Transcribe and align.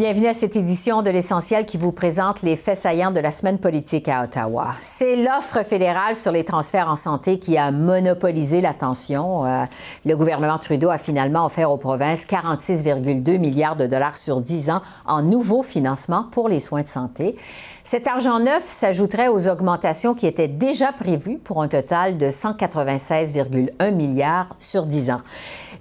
Bienvenue 0.00 0.28
à 0.28 0.32
cette 0.32 0.56
édition 0.56 1.02
de 1.02 1.10
l'essentiel 1.10 1.66
qui 1.66 1.76
vous 1.76 1.92
présente 1.92 2.40
les 2.40 2.56
faits 2.56 2.78
saillants 2.78 3.10
de 3.10 3.20
la 3.20 3.30
semaine 3.30 3.58
politique 3.58 4.08
à 4.08 4.24
Ottawa. 4.24 4.68
C'est 4.80 5.14
l'offre 5.14 5.62
fédérale 5.62 6.16
sur 6.16 6.32
les 6.32 6.42
transferts 6.42 6.88
en 6.88 6.96
santé 6.96 7.38
qui 7.38 7.58
a 7.58 7.70
monopolisé 7.70 8.62
l'attention. 8.62 9.44
Euh, 9.44 9.66
le 10.06 10.16
gouvernement 10.16 10.56
Trudeau 10.56 10.88
a 10.88 10.96
finalement 10.96 11.44
offert 11.44 11.70
aux 11.70 11.76
provinces 11.76 12.24
46,2 12.24 13.36
milliards 13.38 13.76
de 13.76 13.86
dollars 13.86 14.16
sur 14.16 14.40
10 14.40 14.70
ans 14.70 14.80
en 15.04 15.20
nouveaux 15.20 15.62
financements 15.62 16.24
pour 16.32 16.48
les 16.48 16.60
soins 16.60 16.80
de 16.80 16.86
santé. 16.86 17.36
Cet 17.84 18.06
argent 18.06 18.38
neuf 18.38 18.64
s'ajouterait 18.64 19.28
aux 19.28 19.48
augmentations 19.48 20.14
qui 20.14 20.26
étaient 20.26 20.48
déjà 20.48 20.92
prévues 20.92 21.36
pour 21.36 21.62
un 21.62 21.68
total 21.68 22.16
de 22.16 22.28
196,1 22.28 23.92
milliards 23.92 24.56
sur 24.58 24.86
10 24.86 25.10
ans. 25.10 25.20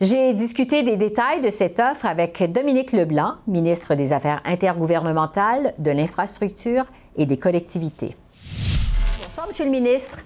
J'ai 0.02 0.34
discuté 0.34 0.82
des 0.82 0.96
détails 0.96 1.42
de 1.42 1.50
cette 1.50 1.78
offre 1.82 2.06
avec 2.06 2.42
Dominique 2.54 2.94
Leblanc, 2.94 3.34
ministre 3.48 3.96
des 3.96 4.14
Affaires 4.14 4.42
intergouvernementales, 4.46 5.74
de 5.78 5.92
l'infrastructure 5.92 6.86
et 7.18 7.26
des 7.26 7.36
collectivités. 7.36 8.16
Bonsoir, 9.22 9.48
Monsieur 9.48 9.66
le 9.66 9.72
ministre. 9.72 10.20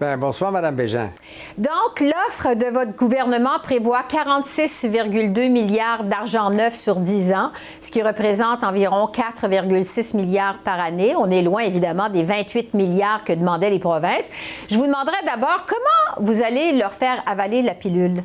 Bien, 0.00 0.16
bonsoir, 0.16 0.52
Mme 0.52 0.76
Bégin. 0.76 1.10
Donc, 1.56 1.98
l'offre 1.98 2.54
de 2.54 2.66
votre 2.66 2.94
gouvernement 2.94 3.58
prévoit 3.60 4.04
46,2 4.08 5.50
milliards 5.50 6.04
d'argent 6.04 6.50
neuf 6.50 6.76
sur 6.76 6.96
10 6.96 7.32
ans, 7.32 7.50
ce 7.80 7.90
qui 7.90 8.00
représente 8.00 8.62
environ 8.62 9.10
4,6 9.12 10.16
milliards 10.16 10.58
par 10.58 10.78
année. 10.78 11.16
On 11.16 11.28
est 11.28 11.42
loin, 11.42 11.62
évidemment, 11.62 12.10
des 12.10 12.22
28 12.22 12.74
milliards 12.74 13.24
que 13.24 13.32
demandaient 13.32 13.70
les 13.70 13.80
provinces. 13.80 14.30
Je 14.70 14.76
vous 14.76 14.86
demanderai 14.86 15.16
d'abord 15.26 15.66
comment 15.66 16.24
vous 16.24 16.44
allez 16.44 16.78
leur 16.78 16.92
faire 16.92 17.20
avaler 17.26 17.62
la 17.62 17.74
pilule? 17.74 18.22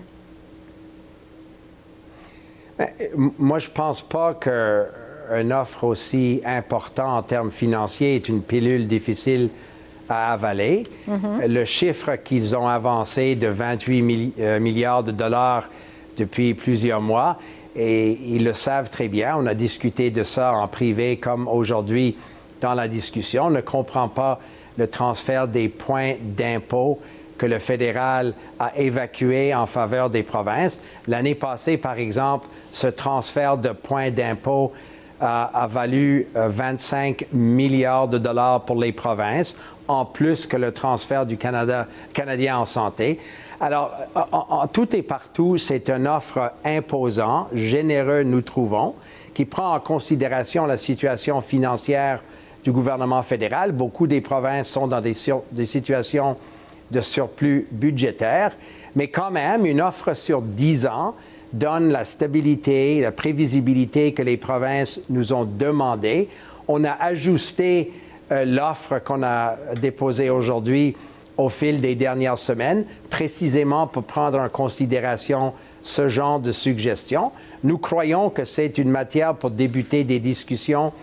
Bien, 2.78 2.88
moi, 3.40 3.58
je 3.58 3.70
ne 3.70 3.74
pense 3.74 4.04
pas 4.04 4.36
qu'une 4.36 5.52
offre 5.52 5.86
aussi 5.86 6.40
importante 6.46 7.18
en 7.18 7.24
termes 7.24 7.50
financiers 7.50 8.16
est 8.16 8.30
une 8.30 8.44
pilule 8.44 8.86
difficile 8.86 9.50
à 10.10 10.34
avaler. 10.34 10.84
Le 11.48 11.66
chiffre 11.66 12.16
qu'ils 12.16 12.56
ont 12.56 12.68
avancé 12.68 13.36
de 13.36 13.48
28 13.48 14.34
euh, 14.40 14.60
milliards 14.60 15.04
de 15.04 15.12
dollars 15.12 15.70
depuis 16.18 16.54
plusieurs 16.54 17.02
mois, 17.02 17.40
et 17.76 18.12
ils 18.12 18.44
le 18.44 18.54
savent 18.54 18.90
très 18.90 19.08
bien, 19.08 19.36
on 19.38 19.48
a 19.48 19.56
discuté 19.56 20.12
de 20.12 20.24
ça 20.24 20.54
en 20.54 20.68
privé 20.68 21.18
comme 21.18 21.48
aujourd'hui 21.48 22.16
dans 22.62 22.76
la 22.76 22.88
discussion, 22.88 23.46
on 23.46 23.50
ne 23.50 23.62
comprend 23.62 24.08
pas 24.08 24.40
le 24.78 24.88
transfert 24.88 25.48
des 25.48 25.70
points 25.70 26.14
d'impôt 26.22 27.00
que 27.38 27.46
le 27.46 27.60
fédéral 27.60 28.34
a 28.60 28.78
évacué 28.78 29.54
en 29.54 29.66
faveur 29.66 30.10
des 30.10 30.24
provinces. 30.24 30.82
L'année 31.08 31.36
passée, 31.36 31.78
par 31.78 31.98
exemple, 31.98 32.48
ce 32.72 32.88
transfert 32.88 33.58
de 33.58 33.70
points 33.70 34.12
d'impôt 34.12 34.72
a, 35.24 35.68
valu 35.68 36.28
25 36.34 37.22
euh, 37.24 37.26
milliards 37.36 38.08
de 38.08 38.18
dollars 38.18 38.62
pour 38.66 38.76
les 38.76 38.92
provinces 38.92 39.56
en 39.88 40.06
plus 40.06 40.46
que 40.46 40.58
le 40.58 40.72
transfert 40.72 41.26
du 41.26 41.38
Canada, 41.38 41.88
Canadien 42.14 42.58
en 42.58 42.66
santé. 42.66 43.20
Alors, 43.60 43.92
en, 44.32 44.68
tout 44.68 44.96
et 44.96 45.02
partout, 45.02 45.58
c'est 45.58 45.90
une 45.90 46.08
offre 46.08 46.54
imposante, 46.66 47.48
généreux, 47.54 48.24
nous 48.24 48.42
trouvons, 48.42 48.96
qui 49.34 49.46
prend 49.46 49.74
en 49.74 49.80
considération 49.80 50.66
la 50.66 50.78
situation 50.78 51.42
financière 51.42 52.22
du 52.64 52.72
gouvernement 52.72 53.24
fédéral. 53.24 53.72
Beaucoup 53.72 54.08
des 54.08 54.22
provinces 54.22 54.70
sont 54.70 54.88
dans 54.88 55.02
des, 55.02 55.14
des 55.52 55.66
situations 55.66 56.38
de 56.92 57.02
surplus 57.02 57.68
budgétaire, 57.72 58.52
mais 58.96 59.08
quand 59.08 59.32
même, 59.32 59.66
une 59.66 59.82
offre 59.82 60.14
sur 60.14 60.42
10 60.42 60.88
ans 60.88 61.16
donne 61.54 61.92
la 61.92 62.04
stabilité, 62.06 63.02
la 63.02 63.12
prévisibilité 63.12 64.14
que 64.14 64.22
les 64.24 64.38
provinces 64.38 65.02
nous 65.10 65.34
ont 65.34 65.46
demandé. 65.46 66.28
On 66.68 66.84
a 66.84 66.92
ajusté 66.92 67.92
euh, 68.32 68.46
l'offre 68.46 69.00
qu'on 69.00 69.24
a 69.24 69.56
déposée 69.82 70.30
aujourd'hui 70.30 70.96
au 71.38 71.50
fil 71.50 71.82
des 71.82 71.96
dernières 71.96 72.38
semaines, 72.38 72.86
précisément 73.10 73.88
pour 73.88 74.04
prendre 74.04 74.40
en 74.40 74.50
considération 74.50 75.54
ce 75.82 76.08
genre 76.08 76.40
de 76.40 76.52
suggestions. 76.52 77.32
Nous 77.64 77.78
croyons 77.78 78.30
que 78.30 78.46
c'est 78.46 78.78
une 78.78 78.90
matière 78.90 79.36
pour 79.36 79.50
débuter 79.52 80.04
des 80.04 80.20
discussions 80.20 80.94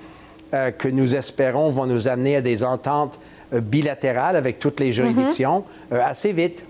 euh, 0.55 0.71
que 0.71 0.89
nous 0.89 1.15
espérons 1.15 1.71
vont 1.71 1.87
nous 1.87 2.09
amener 2.09 2.37
à 2.37 2.41
des 2.41 2.65
ententes 2.65 3.19
euh, 3.53 3.61
bilatérales 3.61 4.37
avec 4.37 4.59
toutes 4.59 4.81
les 4.81 4.93
juridictions 4.93 5.61
mm 5.61 5.63
-hmm. 5.63 5.97
euh, 5.97 6.11
assez 6.11 6.33
vite. 6.33 6.65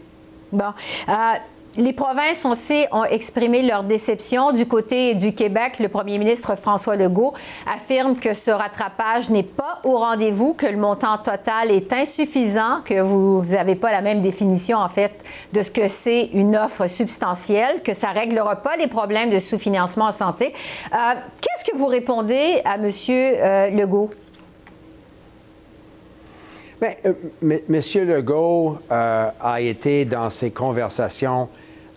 Bon. 0.52 0.72
Les 1.76 1.92
provinces 1.92 2.44
ont 2.44 3.04
exprimé 3.04 3.62
leur 3.62 3.84
déception. 3.84 4.50
Du 4.50 4.66
côté 4.66 5.14
du 5.14 5.32
Québec, 5.34 5.78
le 5.78 5.88
premier 5.88 6.18
ministre 6.18 6.56
François 6.56 6.96
Legault 6.96 7.32
affirme 7.64 8.16
que 8.16 8.34
ce 8.34 8.50
rattrapage 8.50 9.30
n'est 9.30 9.44
pas 9.44 9.80
au 9.84 9.98
rendez-vous, 9.98 10.52
que 10.52 10.66
le 10.66 10.76
montant 10.76 11.16
total 11.18 11.70
est 11.70 11.92
insuffisant, 11.92 12.80
que 12.84 13.00
vous 13.00 13.44
n'avez 13.50 13.76
pas 13.76 13.92
la 13.92 14.00
même 14.00 14.20
définition, 14.20 14.78
en 14.78 14.88
fait, 14.88 15.12
de 15.52 15.62
ce 15.62 15.70
que 15.70 15.86
c'est 15.86 16.30
une 16.32 16.56
offre 16.56 16.88
substantielle, 16.88 17.82
que 17.84 17.94
ça 17.94 18.12
ne 18.12 18.18
réglera 18.18 18.56
pas 18.56 18.76
les 18.76 18.88
problèmes 18.88 19.30
de 19.30 19.38
sous-financement 19.38 20.06
en 20.06 20.12
santé. 20.12 20.52
Euh, 20.92 21.14
Qu'est-ce 21.40 21.70
que 21.70 21.76
vous 21.76 21.86
répondez 21.86 22.62
à 22.64 22.74
M. 22.74 22.90
Euh, 23.08 23.70
Legault? 23.70 24.10
Bien, 26.80 26.94
euh, 27.06 27.12
M. 27.42 27.80
Legault 28.08 28.78
a 28.90 29.60
été 29.60 30.04
dans 30.04 30.30
ses 30.30 30.50
conversations 30.50 31.48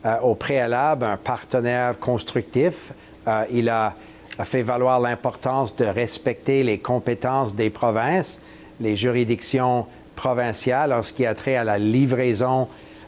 euh, 0.06 0.20
au 0.20 0.36
préalable 0.36 1.06
un 1.06 1.16
partenaire 1.16 1.98
constructif. 1.98 2.92
Euh, 3.26 3.46
il 3.50 3.70
a, 3.70 3.96
fait 4.44 4.62
valoir 4.62 5.00
l'importance 5.00 5.76
de 5.78 5.86
respecter 5.86 6.62
les 6.64 6.78
compétences 6.80 7.56
des 7.56 7.70
provinces, 7.70 8.42
les 8.82 8.98
juridictions 8.98 9.86
provinciales 10.16 10.92
en 10.92 11.04
ce 11.04 11.14
qui 11.14 11.26
a 11.26 11.34
trait 11.34 11.56
à 11.56 11.64
la 11.64 11.78
livraison 11.78 12.68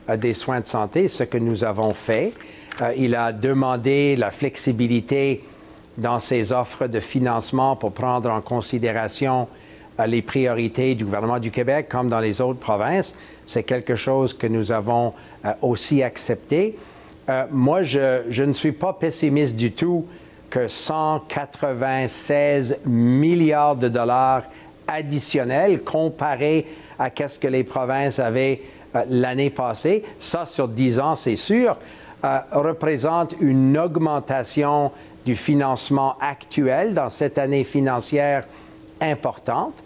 euh, 0.10 0.16
des 0.16 0.34
soins 0.34 0.62
de 0.62 0.68
santé, 0.68 1.10
ce 1.10 1.24
que 1.24 1.38
nous 1.38 1.66
avons 1.66 1.94
fait. 1.94 2.32
il 2.96 3.14
a 3.16 3.34
demandé 3.34 4.16
la 4.16 4.32
flexibilité 4.32 5.44
dans 5.98 6.20
ses 6.20 6.54
offres 6.54 6.88
de 6.88 7.02
financement 7.02 7.76
pour 7.76 7.92
prendre 7.92 8.30
en 8.32 8.40
considération 8.40 9.50
les 10.08 10.22
priorités 10.22 10.96
du 10.96 11.04
gouvernement 11.04 11.40
du 11.40 11.52
Québec 11.52 11.88
comme 11.90 12.08
dans 12.08 12.20
les 12.20 12.40
autres 12.40 12.60
provinces. 12.60 13.18
C'est 13.46 13.64
quelque 13.64 13.96
chose 13.96 14.34
que 14.34 14.48
nous 14.48 14.72
avons 14.72 15.14
euh, 15.46 15.54
aussi 15.62 16.04
accepté. 16.04 16.78
Euh, 17.30 17.46
moi, 17.52 17.84
je, 17.84 18.44
ne 18.44 18.54
suis 18.54 18.72
pas 18.72 18.94
pessimiste 18.94 19.56
du 19.56 19.72
tout 19.72 20.06
que 20.50 20.68
196 20.68 22.80
milliards 22.86 23.76
de 23.76 23.90
dollars 23.90 24.44
additionnels 24.88 25.84
comparés 25.84 26.66
à 26.98 27.10
ce 27.28 27.40
que 27.40 27.48
les 27.48 27.64
provinces 27.64 28.20
avaient 28.20 28.62
euh, 28.96 29.04
l'année 29.10 29.50
passée, 29.50 30.04
ça 30.20 30.46
sur 30.46 30.68
10 30.68 31.00
ans, 31.00 31.16
c'est 31.16 31.36
sûr, 31.36 31.78
représente 32.52 33.36
une 33.40 33.78
augmentation 33.78 34.92
du 35.26 35.36
financement 35.36 36.16
actuel 36.20 36.96
dans 36.96 37.12
cette 37.12 37.38
année 37.38 37.64
financière 37.64 38.48
importante. 39.00 39.84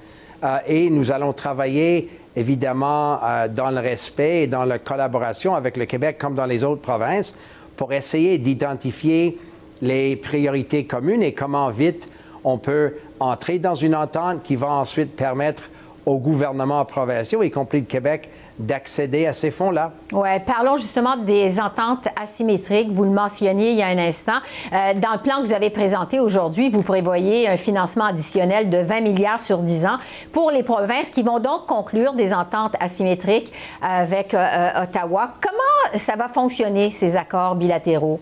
Et 0.65 0.89
nous 0.89 1.11
allons 1.11 1.33
travailler 1.33 2.09
évidemment 2.35 3.19
euh, 3.23 3.47
dans 3.47 3.71
le 3.71 3.79
respect 3.79 4.43
et 4.43 4.47
dans 4.47 4.65
la 4.65 4.79
collaboration 4.79 5.55
avec 5.55 5.77
le 5.77 5.85
Québec 5.85 6.17
comme 6.19 6.35
dans 6.35 6.45
les 6.45 6.63
autres 6.63 6.81
provinces 6.81 7.35
pour 7.75 7.93
essayer 7.93 8.37
d'identifier 8.37 9.37
les 9.81 10.15
priorités 10.15 10.85
communes 10.85 11.23
et 11.23 11.33
comment 11.33 11.69
vite 11.69 12.09
on 12.43 12.57
peut 12.57 12.93
entrer 13.19 13.59
dans 13.59 13.75
une 13.75 13.95
entente 13.95 14.43
qui 14.43 14.55
va 14.55 14.67
ensuite 14.67 15.15
permettre 15.15 15.69
aux 16.09 16.17
gouvernements 16.17 16.83
provinciaux, 16.85 17.43
y 17.43 17.51
compris 17.51 17.81
le 17.81 17.85
Québec, 17.85 18.29
d'accéder 18.57 19.27
à 19.27 19.33
ces 19.33 19.51
fonds-là. 19.51 19.91
Oui, 20.11 20.29
parlons 20.45 20.75
justement 20.75 21.15
des 21.15 21.59
ententes 21.61 22.07
asymétriques. 22.19 22.91
Vous 22.91 23.03
le 23.03 23.11
mentionniez 23.11 23.71
il 23.71 23.77
y 23.77 23.83
a 23.83 23.87
un 23.87 23.97
instant. 23.99 24.39
Euh, 24.73 24.93
dans 24.95 25.13
le 25.13 25.19
plan 25.19 25.35
que 25.37 25.45
vous 25.45 25.53
avez 25.53 25.69
présenté 25.69 26.19
aujourd'hui, 26.19 26.69
vous 26.69 26.81
prévoyez 26.81 27.47
un 27.47 27.57
financement 27.57 28.05
additionnel 28.05 28.69
de 28.69 28.79
20 28.79 29.01
milliards 29.01 29.39
sur 29.39 29.59
10 29.59 29.85
ans 29.85 29.97
pour 30.31 30.49
les 30.49 30.63
provinces 30.63 31.11
qui 31.11 31.21
vont 31.21 31.39
donc 31.39 31.67
conclure 31.67 32.13
des 32.13 32.33
ententes 32.33 32.73
asymétriques 32.79 33.53
avec 33.81 34.33
euh, 34.33 34.37
euh, 34.37 34.83
Ottawa. 34.83 35.35
Comment 35.39 35.99
ça 35.99 36.15
va 36.15 36.27
fonctionner, 36.27 36.89
ces 36.89 37.17
accords 37.17 37.55
bilatéraux? 37.55 38.19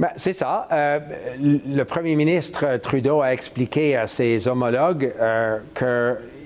Ben, 0.00 0.08
c'est 0.16 0.32
ça. 0.32 0.66
Euh, 0.72 0.98
le 1.40 1.84
premier 1.84 2.16
ministre 2.16 2.78
Trudeau 2.78 3.20
a 3.22 3.32
expliqué 3.32 3.94
à 3.94 4.08
ses 4.08 4.48
homologues 4.48 5.12
euh, 5.20 5.60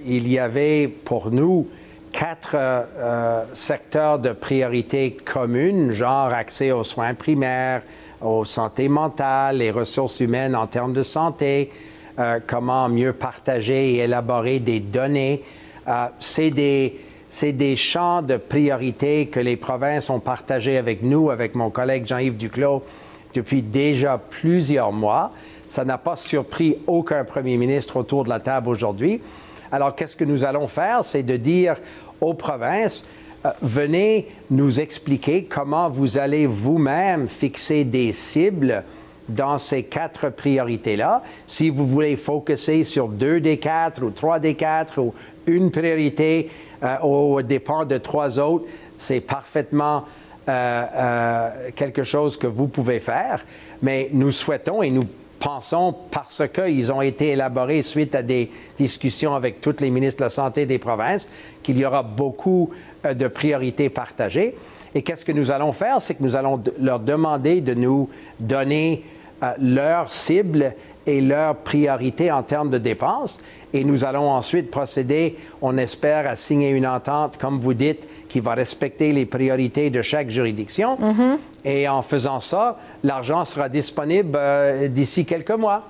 qu'il 0.06 0.28
y 0.28 0.38
avait 0.38 0.86
pour 0.86 1.30
nous 1.30 1.66
quatre 2.12 2.54
euh, 2.54 3.44
secteurs 3.54 4.18
de 4.18 4.32
priorité 4.32 5.12
communes, 5.12 5.92
genre 5.92 6.30
accès 6.30 6.72
aux 6.72 6.84
soins 6.84 7.14
primaires, 7.14 7.82
aux 8.20 8.44
santé 8.44 8.86
mentale, 8.90 9.58
les 9.58 9.70
ressources 9.70 10.20
humaines 10.20 10.54
en 10.54 10.66
termes 10.66 10.92
de 10.92 11.02
santé, 11.02 11.70
comment 12.48 12.88
mieux 12.88 13.12
partager 13.12 13.92
et 13.92 13.98
élaborer 13.98 14.58
des 14.58 14.80
données. 14.80 15.44
c'est 16.18 16.50
des 16.50 16.98
c'est 17.28 17.52
des 17.52 17.76
champs 17.76 18.22
de 18.22 18.38
priorité 18.38 19.26
que 19.26 19.38
les 19.38 19.56
provinces 19.56 20.10
ont 20.10 20.18
partagés 20.18 20.78
avec 20.78 21.02
nous, 21.02 21.30
avec 21.30 21.54
mon 21.54 21.70
collègue 21.70 22.06
Jean-Yves 22.06 22.38
Duclos, 22.38 22.82
depuis 23.34 23.62
déjà 23.62 24.18
plusieurs 24.18 24.92
mois. 24.92 25.32
Ça 25.66 25.84
n'a 25.84 25.98
pas 25.98 26.16
surpris 26.16 26.78
aucun 26.86 27.24
premier 27.24 27.56
ministre 27.56 27.96
autour 27.96 28.24
de 28.24 28.28
la 28.28 28.40
table 28.40 28.68
aujourd'hui. 28.68 29.20
Alors, 29.70 29.94
qu'est-ce 29.94 30.16
que 30.16 30.24
nous 30.24 30.44
allons 30.44 30.66
faire? 30.66 31.04
C'est 31.04 31.22
de 31.22 31.36
dire 31.36 31.76
aux 32.20 32.34
provinces, 32.34 33.04
euh, 33.44 33.50
venez 33.62 34.28
nous 34.50 34.80
expliquer 34.80 35.44
comment 35.44 35.88
vous 35.88 36.18
allez 36.18 36.46
vous-même 36.46 37.28
fixer 37.28 37.84
des 37.84 38.12
cibles 38.12 38.82
dans 39.28 39.58
ces 39.58 39.82
quatre 39.82 40.30
priorités-là. 40.30 41.22
Si 41.46 41.68
vous 41.68 41.86
voulez 41.86 42.16
focuser 42.16 42.82
sur 42.82 43.08
deux 43.08 43.40
des 43.40 43.58
quatre 43.58 44.02
ou 44.02 44.10
trois 44.10 44.38
des 44.38 44.54
quatre 44.54 45.00
ou 45.00 45.14
une 45.46 45.70
priorité 45.70 46.50
euh, 46.82 46.98
au 47.00 47.42
départ 47.42 47.86
de 47.86 47.98
trois 47.98 48.38
autres, 48.38 48.64
c'est 48.96 49.20
parfaitement 49.20 50.04
euh, 50.48 50.84
euh, 50.94 51.50
quelque 51.76 52.04
chose 52.04 52.36
que 52.36 52.46
vous 52.46 52.68
pouvez 52.68 53.00
faire, 53.00 53.44
mais 53.82 54.08
nous 54.12 54.30
souhaitons 54.30 54.82
et 54.82 54.90
nous 54.90 55.06
pensons, 55.38 55.94
parce 56.10 56.42
qu'ils 56.52 56.92
ont 56.92 57.02
été 57.02 57.28
élaborés 57.28 57.82
suite 57.82 58.14
à 58.14 58.22
des 58.22 58.50
discussions 58.78 59.34
avec 59.34 59.60
tous 59.60 59.76
les 59.80 59.90
ministres 59.90 60.20
de 60.20 60.24
la 60.24 60.30
Santé 60.30 60.66
des 60.66 60.78
provinces, 60.78 61.30
qu'il 61.62 61.78
y 61.78 61.84
aura 61.84 62.02
beaucoup 62.02 62.70
euh, 63.04 63.14
de 63.14 63.28
priorités 63.28 63.88
partagées. 63.88 64.54
Et 64.94 65.02
qu'est-ce 65.02 65.24
que 65.24 65.32
nous 65.32 65.50
allons 65.50 65.72
faire? 65.72 66.00
C'est 66.00 66.14
que 66.14 66.22
nous 66.22 66.34
allons 66.34 66.62
leur 66.80 67.00
demander 67.00 67.60
de 67.60 67.74
nous 67.74 68.08
donner 68.40 69.04
leurs 69.58 70.12
cibles 70.12 70.74
et 71.06 71.20
leurs 71.20 71.56
priorités 71.56 72.30
en 72.30 72.42
termes 72.42 72.70
de 72.70 72.78
dépenses. 72.78 73.40
Et 73.72 73.84
nous 73.84 74.04
allons 74.04 74.30
ensuite 74.30 74.70
procéder, 74.70 75.36
on 75.60 75.76
espère, 75.76 76.26
à 76.26 76.36
signer 76.36 76.70
une 76.70 76.86
entente, 76.86 77.36
comme 77.36 77.58
vous 77.58 77.74
dites, 77.74 78.06
qui 78.28 78.40
va 78.40 78.54
respecter 78.54 79.12
les 79.12 79.26
priorités 79.26 79.90
de 79.90 80.00
chaque 80.02 80.30
juridiction. 80.30 80.96
Mm-hmm. 80.96 81.38
Et 81.64 81.88
en 81.88 82.02
faisant 82.02 82.40
ça, 82.40 82.78
l'argent 83.02 83.44
sera 83.44 83.68
disponible 83.68 84.36
euh, 84.36 84.88
d'ici 84.88 85.24
quelques 85.24 85.50
mois. 85.50 85.84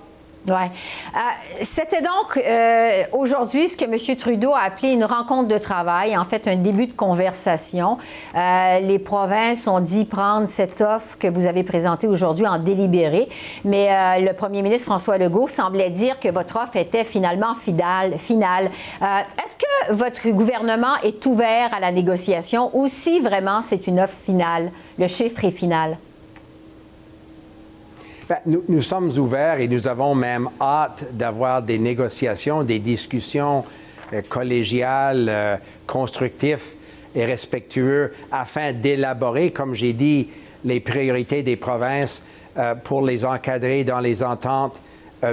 Oui. 0.47 0.55
Euh, 0.55 1.19
c'était 1.63 2.01
donc 2.01 2.37
euh, 2.37 3.03
aujourd'hui 3.13 3.69
ce 3.69 3.77
que 3.77 3.85
M. 3.85 4.17
Trudeau 4.17 4.55
a 4.55 4.61
appelé 4.61 4.93
une 4.93 5.05
rencontre 5.05 5.49
de 5.49 5.59
travail, 5.59 6.17
en 6.17 6.25
fait 6.25 6.49
un 6.49 6.57
début 6.57 6.87
de 6.87 6.93
conversation. 6.93 7.99
Euh, 8.35 8.81
les 8.81 8.99
provinces 8.99 9.67
ont 9.69 9.81
dit 9.81 10.05
prendre 10.05 10.49
cette 10.49 10.81
offre 10.81 11.19
que 11.19 11.29
vous 11.29 11.47
avez 11.47 11.65
présentée 11.65 12.07
aujourd'hui 12.07 12.47
en 12.47 12.59
délibéré, 12.59 13.29
mais 13.65 14.21
le 14.21 14.33
premier 14.33 14.63
ministre 14.63 14.87
François 14.87 15.19
Legault 15.19 15.49
semblait 15.49 15.91
dire 15.91 16.19
que 16.21 16.29
votre 16.29 16.57
offre 16.57 16.77
était 16.77 17.05
finalement 17.05 17.55
finale. 17.55 18.17
finale. 18.19 18.71
Est-ce 19.01 19.57
que 19.57 19.93
votre 19.93 20.29
gouvernement 20.31 20.97
est 21.03 21.25
ouvert 21.27 21.75
à 21.75 21.81
la 21.81 21.93
négociation 21.93 22.71
ou 22.73 22.87
si 22.89 23.21
vraiment 23.21 23.63
c'est 23.63 23.87
une 23.87 24.01
offre 24.01 24.17
finale, 24.25 24.71
le 24.99 25.09
chiffre 25.09 25.45
est 25.45 25.51
final? 25.51 25.99
Ben, 28.29 28.41
nous, 28.45 28.83
sommes 28.83 29.09
ouverts 29.17 29.59
et 29.59 29.69
nous 29.69 29.89
avons 29.89 30.15
même 30.15 30.51
hâte 30.61 31.07
d'avoir 31.15 31.63
des 31.63 31.79
négociations, 31.79 32.63
des 32.63 32.79
discussions 32.79 33.65
euh, 34.13 34.21
collégiales, 34.29 35.29
euh, 35.31 35.57
constructives 35.87 36.75
et 37.15 37.25
respectueux 37.25 38.13
afin 38.31 38.75
d'élaborer, 38.75 39.51
comme 39.51 39.75
j'ai 39.75 39.95
dit, 39.95 40.29
les 40.63 40.79
priorités 40.79 41.43
des 41.43 41.57
provinces 41.57 42.23
euh, 42.59 42.75
pour 42.75 43.01
les 43.01 43.25
encadrer 43.25 43.83
dans 43.85 44.01
les 44.01 44.23
ententes 44.23 44.79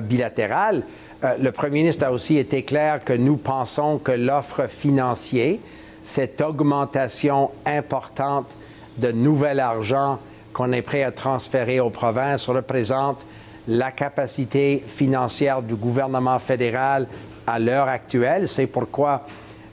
bilatérales. 0.01 0.81
le 1.21 1.51
premier 1.51 1.81
ministre 1.81 2.06
a 2.06 2.12
aussi 2.12 2.38
été 2.38 2.63
clair 2.63 3.03
que 3.03 3.13
nous 3.13 3.38
pensons 3.38 4.00
que 4.00 4.12
l'offre 4.12 4.68
financière, 4.68 5.57
cette 6.03 6.42
augmentation 6.42 7.51
importante 7.68 8.56
de 8.97 9.12
nouvel 9.12 9.59
argent 9.59 10.18
qu'on 10.56 10.72
est 10.72 10.81
prêt 10.81 11.04
à 11.04 11.12
transférer 11.12 11.81
aux 11.81 11.90
provinces 11.90 12.48
représente 12.48 13.25
la 13.68 13.92
capacité 13.92 14.81
financière 14.88 15.62
du 15.62 15.75
gouvernement 15.75 16.40
fédéral 16.40 17.07
à 17.46 17.60
l'heure 17.60 17.90
actuelle. 17.90 18.48
C'est 18.48 18.68
pourquoi 18.68 19.28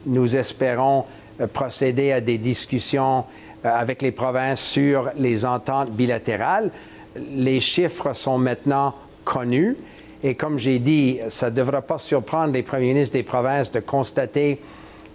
nous 0.07 0.35
espérons 0.35 1.05
euh, 1.41 1.47
procéder 1.47 2.11
à 2.11 2.21
des 2.21 2.37
discussions 2.37 3.25
euh, 3.65 3.71
avec 3.73 4.03
les 4.03 4.11
provinces 4.11 4.61
sur 4.61 5.11
les 5.17 5.47
ententes 5.47 5.93
bilatérales. 5.93 6.73
Les 7.15 7.61
chiffres 7.61 8.13
sont 8.13 8.39
maintenant 8.39 8.97
connus 9.25 9.77
et 10.25 10.35
comme 10.35 10.59
j'ai 10.59 10.81
dit, 10.81 11.21
ça 11.29 11.49
ne 11.49 11.55
devra 11.55 11.83
pas 11.83 11.99
surprendre 11.99 12.55
les 12.55 12.65
premiers 12.65 12.89
ministres 12.89 13.13
des 13.13 13.23
provinces 13.23 13.71
de 13.71 13.79
constater 13.79 14.61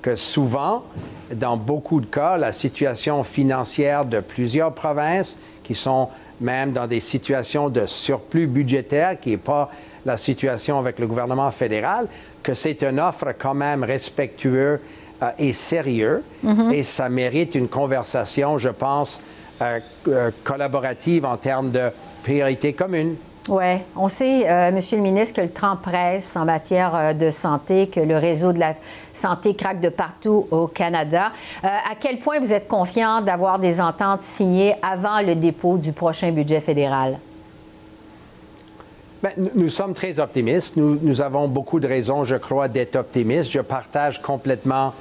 que 0.01 0.15
souvent, 0.15 0.85
dans 1.33 1.57
beaucoup 1.57 1.99
de 1.99 2.05
cas, 2.05 2.37
la 2.37 2.53
situation 2.53 3.25
financière 3.25 4.05
de 4.05 4.21
plusieurs 4.21 4.73
provinces 4.73 5.37
qui 5.67 5.75
sont 5.75 6.07
même 6.39 6.71
dans 6.71 6.87
des 6.87 7.01
situations 7.01 7.69
de 7.69 7.85
surplus 7.85 8.47
budgétaire, 8.47 9.19
qui 9.19 9.31
n'est 9.31 9.37
pas 9.37 9.69
la 10.05 10.15
situation 10.15 10.79
avec 10.79 10.97
le 10.99 11.07
gouvernement 11.07 11.51
fédéral, 11.51 12.07
que 12.41 12.53
c'est 12.53 12.83
une 12.83 12.99
offre 12.99 13.33
quand 13.37 13.53
même 13.53 13.83
respectueuse 13.83 14.79
euh, 15.21 15.29
et 15.37 15.51
sérieuse, 15.51 16.21
mm-hmm. 16.45 16.73
et 16.73 16.83
ça 16.83 17.09
mérite 17.09 17.55
une 17.55 17.67
conversation, 17.67 18.57
je 18.57 18.69
pense, 18.69 19.21
euh, 19.61 19.79
euh, 20.07 20.31
collaborative 20.43 21.25
en 21.25 21.35
termes 21.35 21.71
de 21.71 21.89
priorité 22.23 22.71
commune. 22.71 23.15
Oui, 23.49 23.77
on 23.95 24.09
sait, 24.09 24.49
euh, 24.49 24.71
Monsieur 24.73 24.97
le 24.97 25.03
ministre, 25.03 25.37
que 25.37 25.41
le 25.41 25.49
temps 25.49 25.77
presse 25.77 26.35
en 26.35 26.43
matière 26.43 26.93
euh, 26.93 27.13
de 27.13 27.31
santé, 27.31 27.87
que 27.87 28.01
le 28.01 28.17
réseau 28.17 28.51
de 28.51 28.59
la 28.59 28.73
santé 29.13 29.55
craque 29.55 29.79
de 29.79 29.87
partout 29.87 30.47
au 30.51 30.67
Canada. 30.67 31.31
Euh, 31.63 31.67
à 31.67 31.95
quel 31.97 32.19
point 32.19 32.39
vous 32.39 32.53
êtes 32.53 32.67
confiant 32.67 33.21
d'avoir 33.21 33.59
des 33.59 33.79
ententes 33.79 34.21
signées 34.21 34.75
avant 34.81 35.21
le 35.21 35.35
dépôt 35.35 35.77
du 35.77 35.93
prochain 35.93 36.31
budget 36.31 36.59
fédéral? 36.59 37.19
Bien, 39.23 39.31
nous 39.55 39.69
sommes 39.69 39.93
très 39.93 40.19
optimistes. 40.19 40.75
Nous, 40.75 41.21
avons 41.21 41.47
beaucoup 41.47 41.79
de 41.79 41.87
raisons, 41.87 42.25
je 42.25 42.35
crois, 42.35 42.67
d'être 42.67 42.97
optimistes. 42.97 43.51
Je 43.51 43.61
partage 43.61 44.21
complètement 44.21 44.93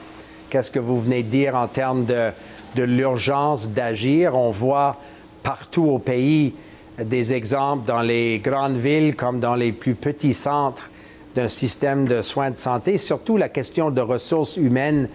qu'est-ce 0.50 0.70
que 0.70 0.78
vous 0.78 1.00
venez 1.00 1.22
de 1.24 1.28
dire 1.28 1.56
en 1.56 1.66
termes 1.66 2.04
de, 2.04 2.30
de 2.76 2.82
l'urgence 2.84 3.68
d'agir. 3.70 4.36
On 4.36 4.50
voit 4.50 4.96
partout 5.42 5.84
au 5.84 5.98
pays 5.98 6.54
des 6.98 7.34
exemples 7.34 7.86
dans 7.86 8.02
les 8.02 8.38
grandes 8.38 8.76
villes 8.76 9.16
comme 9.16 9.40
dans 9.40 9.54
les 9.54 9.72
plus 9.72 9.94
petits 9.94 10.34
centres 10.34 10.90
d'un 11.34 11.48
système 11.48 12.08
de 12.08 12.22
soins 12.22 12.50
de 12.50 12.56
santé, 12.56 12.96
surtout 12.96 13.36
la 13.36 13.50
question 13.50 13.90
de 13.90 14.00
ressources 14.00 14.56
humaines 14.56 15.08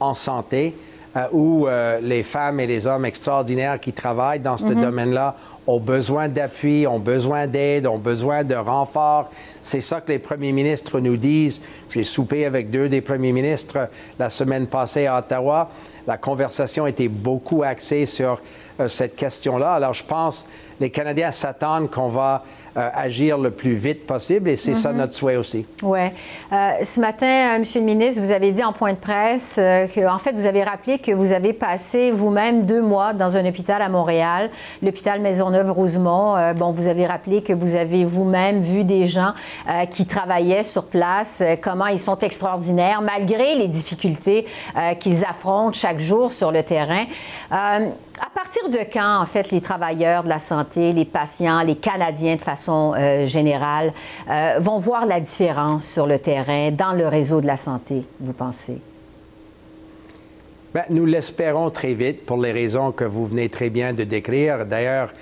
en 0.00 0.14
santé, 0.14 0.74
euh, 1.16 1.26
où 1.32 1.66
euh, 1.66 2.00
les 2.00 2.22
femmes 2.22 2.60
et 2.60 2.66
les 2.66 2.86
hommes 2.86 3.04
extraordinaires 3.04 3.78
qui 3.78 3.92
travaillent 3.92 4.40
dans 4.40 4.56
ce 4.56 4.64
mhm. 4.64 4.80
domaine-là 4.80 5.36
ont 5.66 5.80
besoin 5.80 6.28
d'appui, 6.28 6.86
ont 6.86 6.98
besoin 6.98 7.46
d'aide, 7.46 7.86
ont 7.86 7.98
besoin 7.98 8.44
de 8.44 8.54
renfort. 8.54 9.30
C'est 9.62 9.80
ça 9.80 10.00
que 10.00 10.12
les 10.12 10.18
premiers 10.18 10.52
ministres 10.52 11.00
nous 11.00 11.16
disent. 11.16 11.60
J'ai 11.90 12.04
soupé 12.04 12.44
avec 12.44 12.70
deux 12.70 12.88
des 12.88 13.00
premiers 13.00 13.32
ministres 13.32 13.88
la 14.18 14.30
semaine 14.30 14.66
passée 14.66 15.06
à 15.06 15.18
Ottawa. 15.18 15.70
La 16.06 16.18
conversation 16.18 16.86
était 16.86 17.08
beaucoup 17.08 17.62
axée 17.62 18.06
sur 18.06 18.40
euh, 18.80 18.88
cette 18.88 19.16
question-là. 19.16 19.72
Alors, 19.72 19.94
je 19.94 20.04
pense 20.04 20.46
les 20.80 20.90
Canadiens 20.90 21.32
s'attendent 21.32 21.90
qu'on 21.90 22.08
va 22.08 22.44
euh, 22.76 22.90
agir 22.92 23.38
le 23.38 23.50
plus 23.52 23.72
vite 23.72 24.06
possible 24.06 24.50
et 24.50 24.56
c'est 24.56 24.74
ça 24.74 24.92
mhm. 24.92 24.98
notre 24.98 25.14
souhait 25.14 25.36
aussi. 25.36 25.64
Oui. 25.82 26.00
Euh, 26.52 26.70
ce 26.84 27.00
matin, 27.00 27.54
euh, 27.54 27.58
Monsieur 27.58 27.80
le 27.80 27.86
ministre, 27.86 28.20
vous 28.20 28.32
avez 28.32 28.52
dit 28.52 28.62
en 28.62 28.74
point 28.74 28.92
de 28.92 28.98
presse 28.98 29.54
que, 29.56 30.06
en 30.06 30.18
fait, 30.18 30.32
vous 30.32 30.44
avez 30.44 30.62
rappelé 30.62 30.98
que 30.98 31.12
vous 31.12 31.32
avez 31.32 31.54
passé 31.54 32.10
vous-même 32.10 32.66
deux 32.66 32.82
mois 32.82 33.14
dans 33.14 33.38
un 33.38 33.46
hôpital 33.46 33.80
à 33.80 33.88
Montréal, 33.88 34.50
l'hôpital 34.82 35.20
Maisonneuve-Rosemont. 35.20 36.52
bon, 36.54 36.72
vous 36.72 36.86
avez 36.86 37.06
rappelé 37.06 37.40
que 37.42 37.54
vous 37.54 37.76
avez 37.76 38.04
vous-même 38.04 38.60
vu 38.60 38.84
des 38.84 39.06
gens 39.06 39.32
qui 39.90 40.04
travaillaient 40.04 40.62
sur 40.62 40.84
place, 40.84 41.42
comment 41.62 41.86
ils 41.86 41.98
sont 41.98 42.18
extraordinaires 42.18 43.00
malgré 43.00 43.54
les 43.54 43.68
difficultés 43.68 44.46
qu'ils 45.00 45.24
affrontent 45.24 45.72
chaque 45.72 46.00
jour 46.00 46.30
sur 46.30 46.52
le 46.52 46.62
terrain. 46.62 47.06
À 48.36 48.40
partir 48.42 48.68
de 48.68 48.92
quand, 48.92 49.22
en 49.22 49.24
fait, 49.24 49.50
les 49.50 49.62
travailleurs 49.62 50.22
de 50.22 50.28
la 50.28 50.38
santé, 50.38 50.92
les 50.92 51.06
patients, 51.06 51.62
les 51.62 51.76
Canadiens 51.76 52.36
de 52.36 52.42
façon 52.42 52.92
euh, 52.94 53.24
générale, 53.24 53.94
euh, 54.28 54.58
vont 54.60 54.78
voir 54.78 55.06
la 55.06 55.20
différence 55.20 55.86
sur 55.86 56.06
le 56.06 56.18
terrain, 56.18 56.70
dans 56.70 56.92
le 56.92 57.08
réseau 57.08 57.40
de 57.40 57.46
la 57.46 57.56
santé, 57.56 58.04
vous 58.20 58.34
pensez? 58.34 58.76
Bien, 60.74 60.84
nous 60.90 61.06
l'espérons 61.06 61.70
très 61.70 61.94
vite 61.94 62.26
pour 62.26 62.36
les 62.36 62.52
raisons 62.52 62.92
que 62.92 63.04
vous 63.04 63.24
venez 63.24 63.48
très 63.48 63.70
bien 63.70 63.94
de 63.94 64.04
décrire. 64.04 64.66
D'ailleurs, 64.66 65.14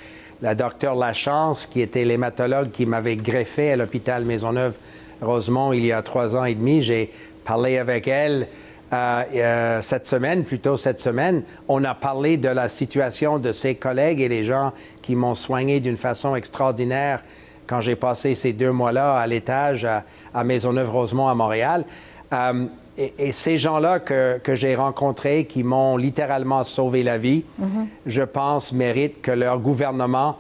la 0.43 0.57
docteure 0.57 0.97
Lachance, 0.97 1.67
qui 1.67 1.83
était 1.83 2.05
l'hématologue 2.05 2.73
qui 2.73 2.85
m'avait 2.85 3.17
greffé 3.17 3.71
à 3.71 3.77
l'hôpital 3.77 4.25
Maisonneuve-Rosemont 4.25 5.73
il 5.73 5.87
y 5.87 5.93
a 5.93 6.03
trois 6.03 6.35
ans 6.35 6.45
et 6.45 6.57
demi. 6.57 6.83
J'ai 6.83 7.13
parlé 7.45 7.79
avec 7.79 8.09
elle 8.09 8.49
euh, 8.95 9.23
euh, 9.35 9.83
cette 9.83 10.07
semaine, 10.07 10.45
plutôt 10.45 10.77
cette 10.77 11.01
semaine. 11.01 11.43
On 11.69 11.83
a 11.85 11.95
parlé 11.95 12.37
de 12.37 12.49
la 12.49 12.69
situation 12.69 13.39
de 13.39 13.51
ses 13.51 13.75
collègues 13.75 14.21
et 14.21 14.29
les 14.29 14.45
gens 14.45 14.73
qui 15.03 15.17
m'ont 15.17 15.35
soigné 15.35 15.81
d'une 15.81 15.97
façon 15.97 16.37
extraordinaire 16.37 17.23
quand 17.67 17.81
j'ai 17.81 17.97
passé 17.97 18.35
ces 18.35 18.53
deux 18.53 18.71
mois-là 18.71 19.17
à 19.17 19.27
l'étage 19.27 19.85
à, 19.85 20.45
Maisonneuve-Rosemont 20.45 21.29
à 21.29 21.35
Montréal. 21.35 21.85
Euh, 22.33 22.67
et, 22.97 23.33
ces 23.33 23.57
gens-là 23.57 23.99
que, 23.99 24.41
j'ai 24.55 24.77
rencontrés, 24.77 25.47
qui 25.47 25.65
m'ont 25.65 25.97
littéralement 25.97 26.63
sauvé 26.63 27.03
la 27.03 27.19
vie, 27.19 27.45
mm-hmm. 27.61 27.87
je 28.07 28.23
pense, 28.23 28.73
méritent 28.73 29.21
que 29.21 29.33
leur 29.33 29.59
gouvernement 29.59 30.37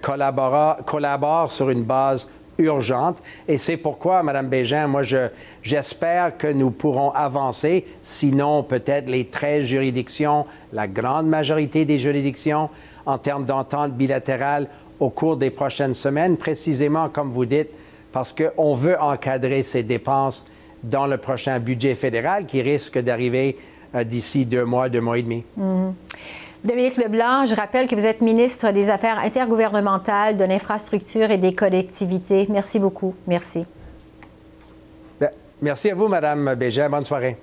collabore 0.00 1.52
sur 1.52 1.70
une 1.70 1.84
base 1.84 2.28
urgente. 2.58 3.22
Et 3.48 3.58
c'est 3.58 3.76
pourquoi, 3.76 4.22
Mme 4.22 4.48
Bégin, 4.48 4.86
moi, 4.86 5.02
j'espère 5.62 6.36
que 6.36 6.46
nous 6.46 6.70
pourrons 6.70 7.10
avancer, 7.10 7.86
sinon 8.02 8.62
peut-être 8.62 9.08
les 9.08 9.26
13 9.26 9.64
juridictions, 9.64 10.46
la 10.72 10.86
grande 10.86 11.28
majorité 11.28 11.84
des 11.84 11.98
juridictions, 11.98 12.70
en 13.06 13.18
termes 13.18 13.44
d'entente 13.44 13.92
bilatérale 13.92 14.68
au 15.00 15.10
cours 15.10 15.36
des 15.36 15.50
prochaines 15.50 15.94
semaines, 15.94 16.36
précisément 16.36 17.08
comme 17.08 17.30
vous 17.30 17.46
dites, 17.46 17.70
parce 18.12 18.32
qu'on 18.32 18.74
veut 18.74 19.00
encadrer 19.00 19.62
ces 19.62 19.82
dépenses 19.82 20.46
dans 20.82 21.06
le 21.06 21.16
prochain 21.16 21.58
budget 21.58 21.94
fédéral 21.94 22.46
qui 22.46 22.60
risque 22.62 22.98
d'arriver 22.98 23.56
euh, 23.94 24.04
d'ici 24.04 24.44
deux 24.46 24.64
mois, 24.64 24.88
deux 24.88 25.00
mois 25.00 25.18
et 25.18 25.22
demi. 25.22 25.44
Mm-hmm. 25.58 25.92
Dominique 26.64 26.96
Leblanc, 26.96 27.44
je 27.44 27.56
rappelle 27.56 27.88
que 27.88 27.96
vous 27.96 28.06
êtes 28.06 28.20
ministre 28.20 28.70
des 28.70 28.88
Affaires 28.88 29.18
intergouvernementales, 29.18 30.36
de 30.36 30.44
l'infrastructure 30.44 31.32
et 31.32 31.38
des 31.38 31.56
collectivités. 31.56 32.46
Merci 32.48 32.78
beaucoup. 32.78 33.16
Merci. 33.26 33.66
Ben, 35.18 35.30
merci 35.60 35.90
à 35.90 35.94
vous, 35.96 36.06
Madame 36.06 36.54
Bégin. 36.54 36.88
Bonne 36.88 37.04
soirée. 37.04 37.36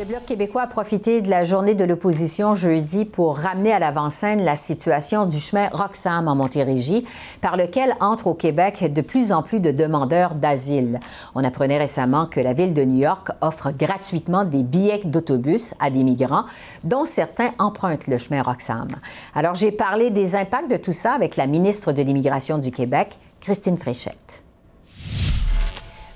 Le 0.00 0.06
Bloc 0.06 0.24
québécois 0.24 0.62
a 0.62 0.66
profité 0.66 1.20
de 1.20 1.28
la 1.28 1.44
journée 1.44 1.74
de 1.74 1.84
l'opposition 1.84 2.54
jeudi 2.54 3.04
pour 3.04 3.36
ramener 3.36 3.70
à 3.70 3.78
l'avant-scène 3.78 4.42
la 4.42 4.56
situation 4.56 5.26
du 5.26 5.38
chemin 5.38 5.68
Roxham 5.68 6.26
en 6.26 6.34
Montérégie, 6.34 7.06
par 7.42 7.58
lequel 7.58 7.94
entrent 8.00 8.28
au 8.28 8.32
Québec 8.32 8.94
de 8.94 9.02
plus 9.02 9.30
en 9.30 9.42
plus 9.42 9.60
de 9.60 9.70
demandeurs 9.70 10.36
d'asile. 10.36 11.00
On 11.34 11.44
apprenait 11.44 11.76
récemment 11.76 12.24
que 12.24 12.40
la 12.40 12.54
ville 12.54 12.72
de 12.72 12.82
New 12.82 12.98
York 12.98 13.28
offre 13.42 13.72
gratuitement 13.72 14.44
des 14.44 14.62
billets 14.62 15.02
d'autobus 15.04 15.74
à 15.80 15.90
des 15.90 16.02
migrants, 16.02 16.46
dont 16.82 17.04
certains 17.04 17.52
empruntent 17.58 18.06
le 18.06 18.16
chemin 18.16 18.40
Roxham. 18.40 18.88
Alors 19.34 19.54
j'ai 19.54 19.70
parlé 19.70 20.08
des 20.08 20.34
impacts 20.34 20.70
de 20.70 20.78
tout 20.78 20.92
ça 20.92 21.12
avec 21.12 21.36
la 21.36 21.46
ministre 21.46 21.92
de 21.92 22.00
l'Immigration 22.00 22.56
du 22.56 22.70
Québec, 22.70 23.18
Christine 23.42 23.76
Fréchette. 23.76 24.44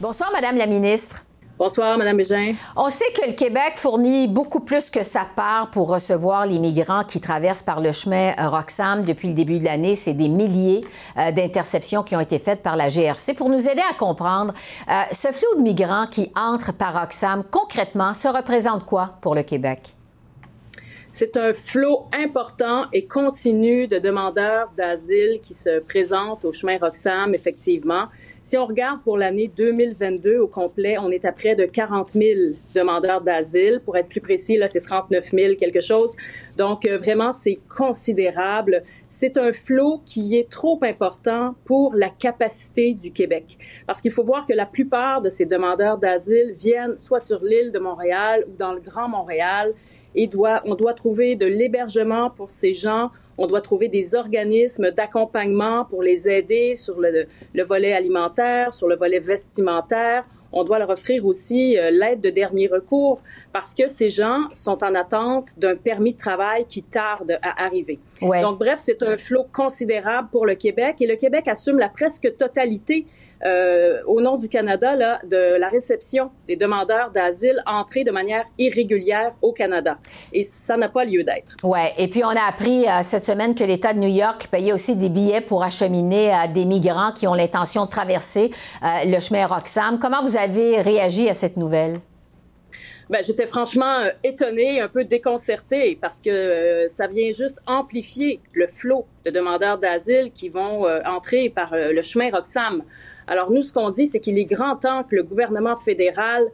Bonsoir, 0.01 0.31
Madame 0.33 0.57
la 0.57 0.67
ministre. 0.67 1.23
Bonsoir, 1.57 1.97
Mme 1.97 2.17
Bégin. 2.17 2.55
On 2.75 2.89
sait 2.89 3.13
que 3.15 3.29
le 3.29 3.33
Québec 3.35 3.75
fournit 3.77 4.27
beaucoup 4.27 4.59
plus 4.59 4.91
que 4.91 5.05
sa 5.05 5.25
part 5.37 5.71
pour 5.71 5.89
recevoir 5.89 6.47
les 6.47 6.59
migrants 6.59 7.05
qui 7.05 7.21
traversent 7.21 7.63
par 7.63 7.81
le 7.81 7.93
chemin 7.93 8.33
euh, 8.41 8.49
Roxham 8.49 9.05
depuis 9.05 9.29
le 9.29 9.35
début 9.35 9.61
de 9.61 9.65
l'année. 9.65 9.95
C'est 9.95 10.15
des 10.15 10.29
milliers 10.29 10.81
euh, 11.17 11.31
d'interceptions 11.31 12.03
qui 12.03 12.17
ont 12.17 12.21
été 12.21 12.41
faites 12.41 12.61
par 12.61 12.75
la 12.75 12.89
GRC. 12.89 13.35
Pour 13.35 13.51
nous 13.51 13.69
aider 13.69 13.83
à 13.89 13.95
comprendre, 13.95 14.53
euh, 14.91 15.03
ce 15.13 15.29
flot 15.29 15.55
de 15.57 15.63
migrants 15.63 16.09
qui 16.09 16.33
entrent 16.35 16.73
par 16.73 17.01
Roxham, 17.01 17.45
concrètement, 17.49 18.15
se 18.15 18.27
représente 18.27 18.85
quoi 18.85 19.19
pour 19.21 19.37
le 19.37 19.45
Québec? 19.45 19.95
C'est 21.13 21.37
un 21.37 21.53
flot 21.53 22.09
important 22.13 22.87
et 22.93 23.07
continu 23.07 23.87
de 23.87 24.01
demandeurs 24.01 24.73
d'asile 24.77 25.39
qui 25.41 25.55
se 25.55 25.79
présentent 25.79 26.45
au 26.45 26.51
chemin 26.51 26.79
Roxham, 26.79 27.33
effectivement. 27.33 28.07
Si 28.45 28.59
on 28.59 28.67
regarde 28.67 29.01
pour 29.03 29.17
l'année 29.17 29.51
2022 29.57 30.37
au 30.37 30.47
complet, 30.47 30.99
on 30.99 31.11
est 31.11 31.25
à 31.25 31.33
près 31.33 31.55
de 31.55 31.65
40 31.65 32.11
000 32.11 32.41
demandeurs 32.75 33.23
d'asile. 33.23 33.81
Pour 33.83 33.97
être 33.97 34.11
plus 34.11 34.21
précis, 34.21 34.59
là, 34.59 34.69
c'est 34.69 34.83
39 34.83 35.31
000 35.33 35.55
quelque 35.59 35.81
chose. 35.81 36.15
Donc, 36.59 36.85
euh, 36.85 36.99
vraiment, 36.99 37.33
c'est 37.33 37.59
considérable. 37.75 38.83
C'est 39.09 39.39
un 39.39 39.51
flot 39.51 40.03
qui 40.05 40.37
est 40.37 40.51
trop 40.51 40.79
important 40.83 41.55
pour 41.65 41.95
la 41.95 42.11
capacité 42.11 42.93
du 42.93 43.13
Québec. 43.13 43.57
Parce 43.87 44.03
qu'il 44.03 44.13
faut 44.13 44.25
voir 44.25 44.45
que 44.45 44.53
la 44.53 44.67
plupart 44.67 45.23
de 45.23 45.31
ces 45.31 45.47
demandeurs 45.47 45.97
d'asile 45.97 46.55
viennent 46.59 46.99
soit 46.99 47.21
sur 47.21 47.43
l'île 47.43 47.73
de 47.73 47.79
Montréal 47.79 48.45
ou 48.47 48.55
dans 48.59 48.75
le 48.75 48.81
Grand 48.81 49.09
Montréal. 49.09 49.73
Et 50.15 50.29
on 50.67 50.75
doit 50.75 50.93
trouver 50.93 51.35
de 51.35 51.47
l'hébergement 51.47 52.29
pour 52.29 52.51
ces 52.51 52.75
gens 52.75 53.11
on 53.39 53.47
doit 53.47 53.61
trouver 53.61 53.89
des 53.89 54.15
organismes 54.15 54.91
d'accompagnement 54.91 55.85
pour 55.85 56.03
les 56.03 56.29
aider 56.29 56.75
sur 56.75 57.01
le, 57.01 57.27
volet 57.65 57.93
alimentaire, 57.93 58.73
sur 58.75 58.89
le 58.89 58.97
volet 58.97 59.19
vestimentaire. 59.19 60.25
On 60.53 60.63
doit 60.63 60.79
leur 60.79 60.91
offrir 60.91 61.27
aussi 61.27 61.77
euh, 61.77 61.91
l'aide 61.91 62.21
de 62.21 62.31
dernier 62.31 62.69
recours 62.69 63.21
parce 63.53 63.75
que 63.75 63.89
ces 63.89 64.09
gens 64.09 64.43
sont 64.53 64.85
en 64.85 64.95
attente 64.95 65.59
d'un 65.59 65.75
permis 65.75 66.13
de 66.13 66.19
travail 66.19 66.65
qui 66.67 66.83
tarde 66.83 67.39
à 67.43 67.65
arriver. 67.65 67.99
Donc, 68.21 68.61
bref, 68.61 68.79
c'est 68.79 69.03
un 69.03 69.17
flot 69.17 69.47
considérable 69.53 70.29
pour 70.31 70.47
le 70.47 70.55
Québec 70.55 70.97
et 71.01 71.09
le 71.09 71.17
Québec 71.17 71.49
assume 71.49 71.79
la 71.79 71.89
presque 71.89 72.37
totalité 72.37 73.05
euh, 73.47 74.01
au 74.07 74.21
nom 74.21 74.37
du 74.37 74.49
Canada 74.49 74.97
là, 74.97 75.21
de 75.25 75.59
la 75.59 75.69
réception 75.69 76.31
des 76.49 76.57
demandeurs 76.57 77.11
d'asile 77.11 77.63
entrés 77.67 78.05
de 78.05 78.11
manière 78.11 78.45
irrégulière 78.59 79.33
au 79.43 79.53
Canada. 79.53 79.99
Et 80.33 80.45
ça 80.45 80.77
n'a 80.77 80.89
pas 80.89 81.05
lieu 81.05 81.25
d'être. 81.25 81.53
Oui. 81.63 81.81
Et 81.99 82.09
puis, 82.09 82.25
on 82.25 82.29
a 82.29 82.49
appris 82.49 82.87
euh, 82.87 83.01
cette 83.03 83.25
semaine 83.25 83.55
que 83.55 83.65
l'État 83.65 83.93
de 83.93 83.99
New 83.99 84.09
York 84.09 84.49
payait 84.51 84.73
aussi 84.73 84.97
des 84.97 85.09
billets 85.09 85.41
pour 85.41 85.63
acheminer 85.63 86.33
euh, 86.33 86.53
des 86.53 86.65
migrants 86.65 87.13
qui 87.13 87.27
ont 87.27 87.35
l'intention 87.35 87.85
de 87.85 87.91
traverser 87.91 88.51
le 88.83 89.21
chemin 89.21 89.47
Roxham. 89.47 89.99
Comment 89.99 90.23
vous 90.23 90.37
avez 90.37 90.81
réagi 90.81 91.29
à 91.29 91.35
cette 91.35 91.57
nouvelle? 91.57 92.01
Ben, 93.11 93.23
j'étais 93.27 93.47
franchement 93.47 94.05
étonnée, 94.23 94.81
un 94.81 94.89
peu 94.89 95.05
déconcertée, 95.05 95.99
parce 96.01 96.21
que 96.21 96.87
ça 96.89 97.07
vient 97.07 97.31
juste 97.31 97.61
amplifier 97.67 98.41
le 98.55 98.67
flot 98.67 99.07
de 99.27 99.31
demandeurs 99.31 99.79
d'asile 99.79 100.33
qui 100.33 100.49
vont 100.49 100.87
entrer 101.05 101.51
par 101.51 101.75
le 101.75 102.01
chemin 102.03 102.31
Roxham. 102.31 102.83
Alors 103.27 103.51
nous, 103.51 103.63
ce 103.63 103.73
qu'on 103.73 103.91
dit, 103.91 104.07
c'est 104.07 104.21
qu'il 104.21 104.39
est 104.39 104.45
grand 104.45 104.77
temps 104.77 105.05
que 105.05 105.17
le 105.17 105.23
gouvernement 105.23 105.77
fédéral 105.77 106.45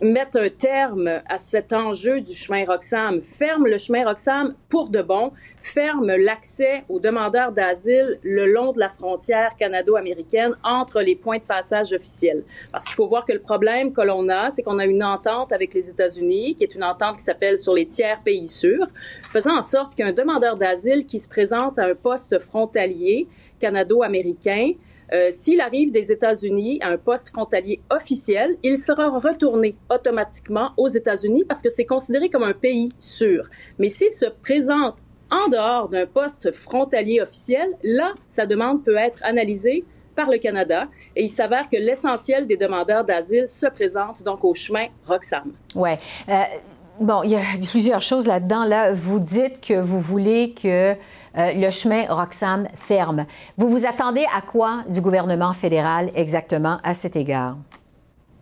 mette 0.00 0.36
un 0.36 0.48
terme 0.48 1.20
à 1.28 1.38
cet 1.38 1.72
enjeu 1.72 2.20
du 2.20 2.34
chemin 2.34 2.64
Roxham, 2.64 3.20
ferme 3.20 3.66
le 3.66 3.78
chemin 3.78 4.04
Roxham 4.04 4.54
pour 4.68 4.88
de 4.88 5.02
bon, 5.02 5.32
ferme 5.60 6.14
l'accès 6.16 6.84
aux 6.88 7.00
demandeurs 7.00 7.52
d'asile 7.52 8.18
le 8.22 8.46
long 8.46 8.72
de 8.72 8.78
la 8.78 8.88
frontière 8.88 9.56
canado-américaine 9.56 10.54
entre 10.62 11.02
les 11.02 11.16
points 11.16 11.38
de 11.38 11.42
passage 11.42 11.92
officiels. 11.92 12.44
Parce 12.70 12.84
qu'il 12.84 12.94
faut 12.94 13.06
voir 13.06 13.24
que 13.24 13.32
le 13.32 13.40
problème 13.40 13.92
que 13.92 14.02
l'on 14.02 14.28
a, 14.28 14.50
c'est 14.50 14.62
qu'on 14.62 14.78
a 14.78 14.86
une 14.86 15.02
entente 15.02 15.52
avec 15.52 15.74
les 15.74 15.90
États-Unis, 15.90 16.54
qui 16.54 16.64
est 16.64 16.74
une 16.74 16.84
entente 16.84 17.16
qui 17.16 17.24
s'appelle 17.24 17.58
sur 17.58 17.74
les 17.74 17.86
tiers 17.86 18.22
pays 18.22 18.48
sûrs, 18.48 18.86
faisant 19.22 19.58
en 19.58 19.62
sorte 19.62 19.94
qu'un 19.94 20.12
demandeur 20.12 20.56
d'asile 20.56 21.06
qui 21.06 21.18
se 21.18 21.28
présente 21.28 21.78
à 21.78 21.84
un 21.84 21.94
poste 21.94 22.38
frontalier 22.38 23.26
canado-américain 23.58 24.72
euh, 25.12 25.28
s'il 25.30 25.60
arrive 25.60 25.92
des 25.92 26.10
États-Unis 26.12 26.78
à 26.82 26.88
un 26.88 26.98
poste 26.98 27.30
frontalier 27.30 27.80
officiel, 27.90 28.56
il 28.62 28.78
sera 28.78 29.08
retourné 29.08 29.76
automatiquement 29.90 30.70
aux 30.76 30.88
États-Unis 30.88 31.44
parce 31.44 31.62
que 31.62 31.70
c'est 31.70 31.84
considéré 31.84 32.28
comme 32.28 32.42
un 32.42 32.52
pays 32.52 32.90
sûr. 32.98 33.48
Mais 33.78 33.90
s'il 33.90 34.12
se 34.12 34.26
présente 34.26 34.96
en 35.30 35.48
dehors 35.48 35.88
d'un 35.88 36.06
poste 36.06 36.52
frontalier 36.52 37.20
officiel, 37.20 37.76
là, 37.82 38.14
sa 38.26 38.46
demande 38.46 38.84
peut 38.84 38.96
être 38.96 39.24
analysée 39.24 39.84
par 40.14 40.30
le 40.30 40.38
Canada 40.38 40.88
et 41.14 41.24
il 41.24 41.28
s'avère 41.28 41.68
que 41.68 41.76
l'essentiel 41.76 42.46
des 42.46 42.56
demandeurs 42.56 43.04
d'asile 43.04 43.46
se 43.46 43.66
présentent 43.66 44.22
donc 44.22 44.44
au 44.44 44.54
chemin 44.54 44.86
Roxham. 45.06 45.52
Ouais. 45.74 45.98
Euh, 46.28 46.42
bon, 47.00 47.22
il 47.22 47.30
y 47.30 47.36
a 47.36 47.40
plusieurs 47.70 48.02
choses 48.02 48.26
là-dedans. 48.26 48.64
Là, 48.64 48.92
vous 48.92 49.20
dites 49.20 49.60
que 49.60 49.80
vous 49.80 50.00
voulez 50.00 50.52
que 50.52 50.92
euh, 50.92 50.94
le 51.34 51.70
chemin 51.70 52.04
Roxham 52.08 52.66
ferme. 52.74 53.26
Vous 53.56 53.68
vous 53.68 53.86
attendez 53.86 54.24
à 54.34 54.40
quoi 54.40 54.84
du 54.88 55.00
gouvernement 55.00 55.52
fédéral 55.52 56.10
exactement 56.14 56.78
à 56.82 56.94
cet 56.94 57.16
égard? 57.16 57.56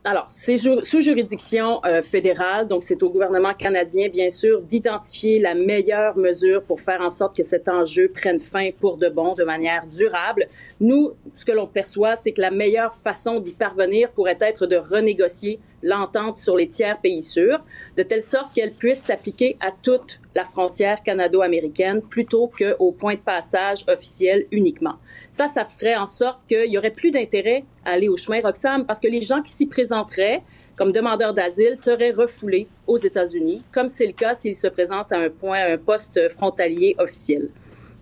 Alors, 0.06 0.26
c'est 0.28 0.58
sous 0.58 1.00
juridiction 1.00 1.80
euh, 1.86 2.02
fédérale, 2.02 2.68
donc 2.68 2.82
c'est 2.82 3.02
au 3.02 3.08
gouvernement 3.08 3.54
canadien, 3.54 4.10
bien 4.10 4.28
sûr, 4.28 4.60
d'identifier 4.60 5.38
la 5.38 5.54
meilleure 5.54 6.18
mesure 6.18 6.62
pour 6.62 6.78
faire 6.82 7.00
en 7.00 7.08
sorte 7.08 7.34
que 7.34 7.42
cet 7.42 7.70
enjeu 7.70 8.10
prenne 8.10 8.38
fin 8.38 8.68
pour 8.78 8.98
de 8.98 9.08
bon, 9.08 9.32
de 9.32 9.44
manière 9.44 9.86
durable. 9.86 10.46
Nous, 10.78 11.12
ce 11.36 11.46
que 11.46 11.52
l'on 11.52 11.66
perçoit, 11.66 12.16
c'est 12.16 12.32
que 12.32 12.42
la 12.42 12.50
meilleure 12.50 12.92
façon 12.92 13.40
d'y 13.40 13.52
parvenir 13.52 14.10
pourrait 14.10 14.36
être 14.42 14.66
de 14.66 14.76
renégocier 14.76 15.58
l'entente 15.84 16.38
sur 16.38 16.56
les 16.56 16.66
tiers 16.66 16.98
pays 17.00 17.22
sûrs, 17.22 17.62
de 17.96 18.02
telle 18.02 18.22
sorte 18.22 18.52
qu'elle 18.54 18.72
puisse 18.72 18.98
s'appliquer 18.98 19.56
à 19.60 19.70
toute 19.70 20.18
la 20.34 20.44
frontière 20.44 21.02
canado-américaine 21.04 22.02
plutôt 22.02 22.50
qu'au 22.58 22.90
point 22.90 23.14
de 23.14 23.20
passage 23.20 23.84
officiel 23.86 24.46
uniquement. 24.50 24.94
Ça, 25.30 25.46
ça 25.46 25.64
ferait 25.64 25.94
en 25.94 26.06
sorte 26.06 26.40
qu'il 26.48 26.70
y 26.70 26.78
aurait 26.78 26.90
plus 26.90 27.10
d'intérêt 27.10 27.64
à 27.84 27.92
aller 27.92 28.08
au 28.08 28.16
chemin 28.16 28.40
Roxham 28.40 28.84
parce 28.86 28.98
que 28.98 29.08
les 29.08 29.22
gens 29.22 29.42
qui 29.42 29.52
s'y 29.54 29.66
présenteraient 29.66 30.42
comme 30.76 30.90
demandeurs 30.90 31.34
d'asile 31.34 31.76
seraient 31.76 32.10
refoulés 32.10 32.66
aux 32.86 32.96
États-Unis, 32.96 33.62
comme 33.72 33.86
c'est 33.86 34.06
le 34.06 34.12
cas 34.12 34.34
s'ils 34.34 34.56
se 34.56 34.66
présentent 34.66 35.12
à 35.12 35.18
un 35.18 35.30
point, 35.30 35.74
un 35.74 35.78
poste 35.78 36.28
frontalier 36.30 36.96
officiel. 36.98 37.50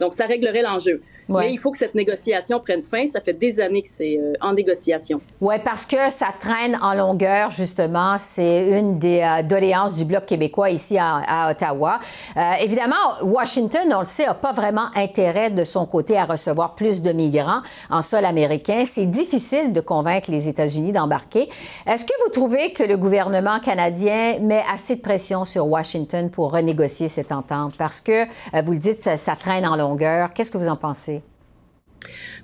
Donc, 0.01 0.15
ça 0.15 0.27
réglerait 0.27 0.63
l'enjeu. 0.63 1.03
Mais 1.29 1.53
il 1.53 1.59
faut 1.59 1.71
que 1.71 1.79
cette 1.79 1.95
négociation 1.95 2.61
prenne 2.61 2.83
fin. 2.83 3.07
Ça 3.07 3.21
fait 3.21 3.33
des 3.33 3.61
années 3.61 3.83
que 3.83 3.89
c'est 3.89 4.19
euh, 4.19 4.33
en 4.41 4.53
négociation. 4.53 5.21
Oui, 5.41 5.55
parce 5.65 5.87
que 5.87 6.11
ça 6.11 6.29
traîne 6.39 6.79
en 6.83 6.95
longueur, 6.95 7.51
justement. 7.51 8.17
C'est 8.19 8.79
une 8.79 8.99
des 8.99 9.21
euh, 9.21 9.43
doléances 9.43 9.97
du 9.97 10.05
Bloc 10.05 10.27
québécois 10.27 10.71
ici 10.71 10.99
à, 10.99 11.51
Ottawa. 11.51 12.01
Euh, 12.37 12.53
évidemment, 12.61 12.97
Washington, 13.23 13.93
on 13.95 14.01
le 14.01 14.07
sait, 14.07 14.27
n'a 14.27 14.35
pas 14.35 14.53
vraiment 14.53 14.87
intérêt 14.95 15.51
de 15.51 15.65
son 15.65 15.87
côté 15.87 16.17
à 16.17 16.25
recevoir 16.25 16.75
plus 16.75 17.03
de 17.03 17.13
migrants 17.13 17.63
en 17.91 18.03
sol 18.03 18.25
américain. 18.25 18.83
C'est 18.85 19.07
difficile 19.07 19.73
de 19.73 19.81
convaincre 19.81 20.31
les 20.31 20.49
États-Unis 20.49 20.93
d'embarquer. 20.93 21.49
Est-ce 21.87 22.05
que 22.05 22.13
vous 22.25 22.31
trouvez 22.31 22.73
que 22.73 22.83
le 22.83 22.97
gouvernement 22.97 23.61
canadien 23.61 24.39
met 24.41 24.63
assez 24.73 24.97
de 24.97 25.01
pression 25.01 25.45
sur 25.45 25.67
Washington 25.67 26.31
pour 26.31 26.53
renégocier 26.53 27.09
cette 27.09 27.33
entente? 27.33 27.77
Parce 27.77 28.01
que, 28.01 28.25
vous 28.63 28.73
le 28.73 28.79
dites, 28.79 29.03
ça 29.17 29.37
traîne 29.37 29.67
en 29.67 29.77
longueur. 29.77 30.33
Qu'est-ce 30.33 30.51
que 30.51 30.59
vous 30.59 30.69
en 30.69 30.77
pensez? 30.77 31.12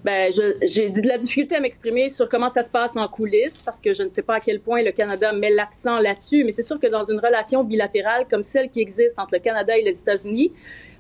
Ben, 0.04 0.32
j'ai 0.62 0.90
de 0.90 1.08
la 1.08 1.18
difficulté 1.18 1.56
à 1.56 1.60
m'exprimer 1.60 2.08
sur 2.08 2.28
comment 2.28 2.48
ça 2.48 2.62
se 2.62 2.70
passe 2.70 2.96
en 2.96 3.08
coulisses 3.08 3.62
parce 3.64 3.80
que 3.80 3.92
je 3.92 4.02
ne 4.02 4.10
sais 4.10 4.22
pas 4.22 4.36
à 4.36 4.40
quel 4.40 4.60
point 4.60 4.82
le 4.82 4.92
Canada 4.92 5.32
met 5.32 5.50
l'accent 5.50 5.98
là-dessus, 5.98 6.44
mais 6.44 6.52
c'est 6.52 6.62
sûr 6.62 6.78
que 6.78 6.86
dans 6.86 7.02
une 7.02 7.18
relation 7.18 7.64
bilatérale 7.64 8.26
comme 8.30 8.42
celle 8.42 8.70
qui 8.70 8.80
existe 8.80 9.18
entre 9.18 9.34
le 9.34 9.40
Canada 9.40 9.76
et 9.76 9.82
les 9.82 9.98
États-Unis, 9.98 10.52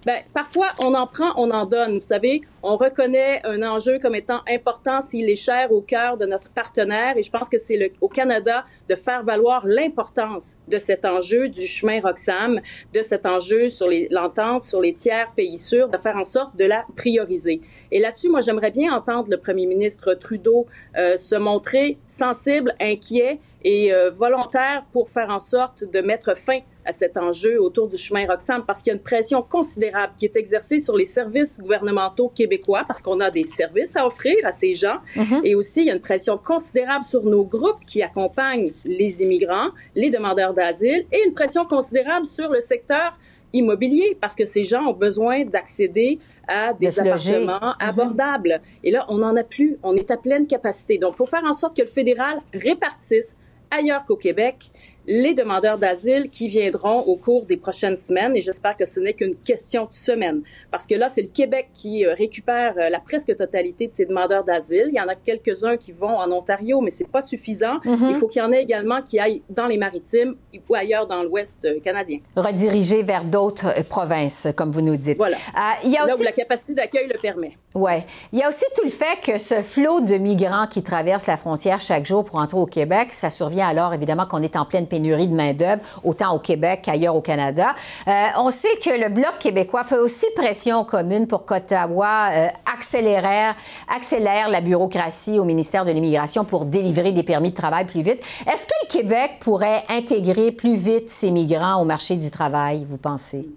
ben, 0.06 0.22
parfois, 0.32 0.68
on 0.80 0.94
en 0.94 1.06
prend, 1.06 1.32
on 1.36 1.50
en 1.50 1.66
donne. 1.66 1.94
Vous 1.94 2.00
savez, 2.00 2.42
on 2.62 2.76
reconnaît 2.76 3.40
un 3.44 3.62
enjeu 3.62 3.98
comme 3.98 4.14
étant 4.14 4.40
important 4.48 5.00
s'il 5.00 5.28
est 5.28 5.36
cher 5.36 5.72
au 5.72 5.80
cœur 5.80 6.16
de 6.16 6.26
notre 6.26 6.50
partenaire. 6.50 7.16
Et 7.16 7.22
je 7.22 7.30
pense 7.30 7.48
que 7.48 7.58
c'est 7.66 7.92
au 8.00 8.08
Canada 8.08 8.64
de 8.88 8.94
faire 8.94 9.24
valoir 9.24 9.66
l'importance 9.66 10.56
de 10.68 10.78
cet 10.78 11.04
enjeu 11.04 11.48
du 11.48 11.66
chemin 11.66 12.00
Roxham, 12.00 12.60
de 12.94 13.02
cet 13.02 13.26
enjeu 13.26 13.70
sur 13.70 13.88
l'entente 14.10 14.64
sur 14.64 14.80
les 14.80 14.94
tiers 14.94 15.32
pays 15.36 15.58
sûrs, 15.58 15.88
de 15.88 15.98
faire 15.98 16.16
en 16.16 16.24
sorte 16.24 16.56
de 16.56 16.64
la 16.64 16.84
prioriser. 16.96 17.60
Et 17.90 18.00
là-dessus, 18.00 18.28
moi, 18.28 18.40
j'aimerais 18.40 18.70
bien 18.70 18.94
entendre 18.94 19.30
le 19.30 19.36
premier 19.36 19.66
ministre 19.66 20.14
Trudeau 20.14 20.66
euh, 20.96 21.16
se 21.16 21.34
montrer 21.34 21.98
sensible, 22.06 22.74
inquiet 22.80 23.40
et 23.64 23.92
euh, 23.92 24.10
volontaire 24.10 24.84
pour 24.92 25.10
faire 25.10 25.30
en 25.30 25.38
sorte 25.38 25.84
de 25.84 26.00
mettre 26.00 26.36
fin 26.36 26.60
à 26.84 26.92
cet 26.92 27.16
enjeu 27.16 27.60
autour 27.60 27.88
du 27.88 27.96
chemin 27.96 28.26
Roxham 28.26 28.64
parce 28.64 28.82
qu'il 28.82 28.92
y 28.92 28.94
a 28.94 28.96
une 28.96 29.02
pression 29.02 29.42
considérable 29.42 30.12
qui 30.16 30.24
est 30.26 30.36
exercée 30.36 30.78
sur 30.78 30.96
les 30.96 31.04
services 31.04 31.60
gouvernementaux 31.60 32.28
québécois 32.28 32.84
parce 32.86 33.02
qu'on 33.02 33.20
a 33.20 33.30
des 33.30 33.44
services 33.44 33.96
à 33.96 34.06
offrir 34.06 34.36
à 34.44 34.52
ces 34.52 34.74
gens 34.74 34.98
mhm. 35.16 35.40
et 35.44 35.54
aussi 35.54 35.80
il 35.80 35.86
y 35.86 35.90
a 35.90 35.94
une 35.94 36.00
pression 36.00 36.38
considérable 36.38 37.04
sur 37.04 37.22
nos 37.24 37.44
groupes 37.44 37.84
qui 37.84 38.02
accompagnent 38.02 38.72
les 38.84 39.22
immigrants, 39.22 39.68
les 39.94 40.10
demandeurs 40.10 40.54
d'asile 40.54 41.04
et 41.12 41.24
une 41.26 41.34
pression 41.34 41.66
considérable 41.66 42.26
sur 42.26 42.48
le 42.50 42.60
secteur 42.60 43.18
immobilier 43.52 44.16
parce 44.20 44.36
que 44.36 44.46
ces 44.46 44.64
gens 44.64 44.86
ont 44.86 44.94
besoin 44.94 45.44
d'accéder 45.44 46.18
à 46.46 46.72
des 46.72 46.98
appartements 46.98 47.60
mhm. 47.60 47.74
abordables. 47.78 48.60
Et 48.82 48.90
là, 48.90 49.04
on 49.08 49.18
n'en 49.18 49.36
a 49.36 49.44
plus. 49.44 49.76
On 49.82 49.94
est 49.94 50.10
à 50.10 50.16
pleine 50.16 50.46
capacité. 50.46 50.96
Donc, 50.98 51.12
il 51.14 51.16
faut 51.16 51.26
faire 51.26 51.44
en 51.44 51.52
sorte 51.52 51.76
que 51.76 51.82
le 51.82 51.88
fédéral 51.88 52.38
répartisse 52.54 53.36
ailleurs 53.70 54.04
qu'au 54.06 54.16
Québec 54.16 54.70
les 55.08 55.32
demandeurs 55.32 55.78
d'asile 55.78 56.28
qui 56.28 56.48
viendront 56.48 57.00
au 57.00 57.16
cours 57.16 57.46
des 57.46 57.56
prochaines 57.56 57.96
semaines. 57.96 58.36
Et 58.36 58.42
j'espère 58.42 58.76
que 58.76 58.84
ce 58.84 59.00
n'est 59.00 59.14
qu'une 59.14 59.34
question 59.34 59.86
de 59.86 59.92
semaine. 59.92 60.42
Parce 60.70 60.86
que 60.86 60.94
là, 60.94 61.08
c'est 61.08 61.22
le 61.22 61.28
Québec 61.28 61.70
qui 61.72 62.04
euh, 62.04 62.12
récupère 62.12 62.74
euh, 62.76 62.90
la 62.90 63.00
presque 63.00 63.34
totalité 63.34 63.86
de 63.86 63.92
ces 63.92 64.04
demandeurs 64.04 64.44
d'asile. 64.44 64.84
Il 64.88 64.94
y 64.94 65.00
en 65.00 65.08
a 65.08 65.14
quelques-uns 65.14 65.78
qui 65.78 65.92
vont 65.92 66.14
en 66.18 66.30
Ontario, 66.30 66.82
mais 66.82 66.90
c'est 66.90 67.08
pas 67.08 67.22
suffisant. 67.22 67.78
Mm-hmm. 67.78 68.10
Il 68.10 68.14
faut 68.16 68.26
qu'il 68.26 68.42
y 68.42 68.44
en 68.44 68.52
ait 68.52 68.62
également 68.62 69.00
qui 69.00 69.18
aillent 69.18 69.42
dans 69.48 69.66
les 69.66 69.78
maritimes 69.78 70.36
ou 70.68 70.74
ailleurs 70.74 71.06
dans 71.06 71.22
l'Ouest 71.22 71.64
euh, 71.64 71.80
canadien. 71.80 72.18
Rediriger 72.36 73.02
vers 73.02 73.24
d'autres 73.24 73.82
provinces, 73.88 74.48
comme 74.54 74.72
vous 74.72 74.82
nous 74.82 74.96
dites. 74.96 75.16
Voilà. 75.16 75.38
il 75.84 75.90
y 75.90 75.96
a 75.96 76.04
là 76.04 76.16
où 76.18 76.22
la 76.22 76.32
capacité 76.32 76.74
d'accueil 76.74 77.08
le 77.10 77.18
permet. 77.18 77.56
Oui. 77.74 77.92
Il 78.32 78.38
y 78.38 78.42
a 78.42 78.48
aussi 78.48 78.64
tout 78.76 78.84
le 78.84 78.90
fait 78.90 79.20
que 79.24 79.38
ce 79.38 79.62
flot 79.62 80.02
de 80.02 80.16
migrants 80.16 80.66
qui 80.66 80.82
traversent 80.82 81.26
la 81.26 81.38
frontière 81.38 81.80
chaque 81.80 82.04
jour 82.04 82.24
pour 82.24 82.38
entrer 82.38 82.58
au 82.58 82.66
Québec, 82.66 83.08
ça 83.12 83.30
survient 83.30 83.68
alors 83.68 83.94
évidemment 83.94 84.26
qu'on 84.26 84.42
est 84.42 84.56
en 84.56 84.66
pleine 84.66 84.86
pénurie 84.86 84.97
de 84.98 85.34
main-d'œuvre, 85.34 85.82
autant 86.04 86.34
au 86.34 86.38
Québec 86.38 86.80
qu'ailleurs 86.84 87.16
au 87.16 87.20
Canada. 87.20 87.74
Euh, 88.06 88.26
on 88.38 88.50
sait 88.50 88.76
que 88.82 88.90
le 88.90 89.08
Bloc 89.08 89.38
québécois 89.40 89.84
fait 89.84 89.98
aussi 89.98 90.26
pression 90.36 90.84
commune 90.84 91.26
pour 91.26 91.44
qu'Ottawa 91.44 92.30
euh, 92.32 92.48
accélère, 92.72 93.54
accélère 93.88 94.48
la 94.48 94.60
bureaucratie 94.60 95.38
au 95.38 95.44
ministère 95.44 95.84
de 95.84 95.90
l'Immigration 95.90 96.44
pour 96.44 96.64
délivrer 96.64 97.12
des 97.12 97.22
permis 97.22 97.50
de 97.50 97.56
travail 97.56 97.84
plus 97.84 98.02
vite. 98.02 98.22
Est-ce 98.50 98.66
que 98.66 98.72
le 98.82 98.88
Québec 98.88 99.32
pourrait 99.40 99.82
intégrer 99.88 100.52
plus 100.52 100.74
vite 100.74 101.08
ces 101.08 101.30
migrants 101.30 101.80
au 101.80 101.84
marché 101.84 102.16
du 102.16 102.30
travail, 102.30 102.84
vous 102.86 102.98
pensez? 102.98 103.48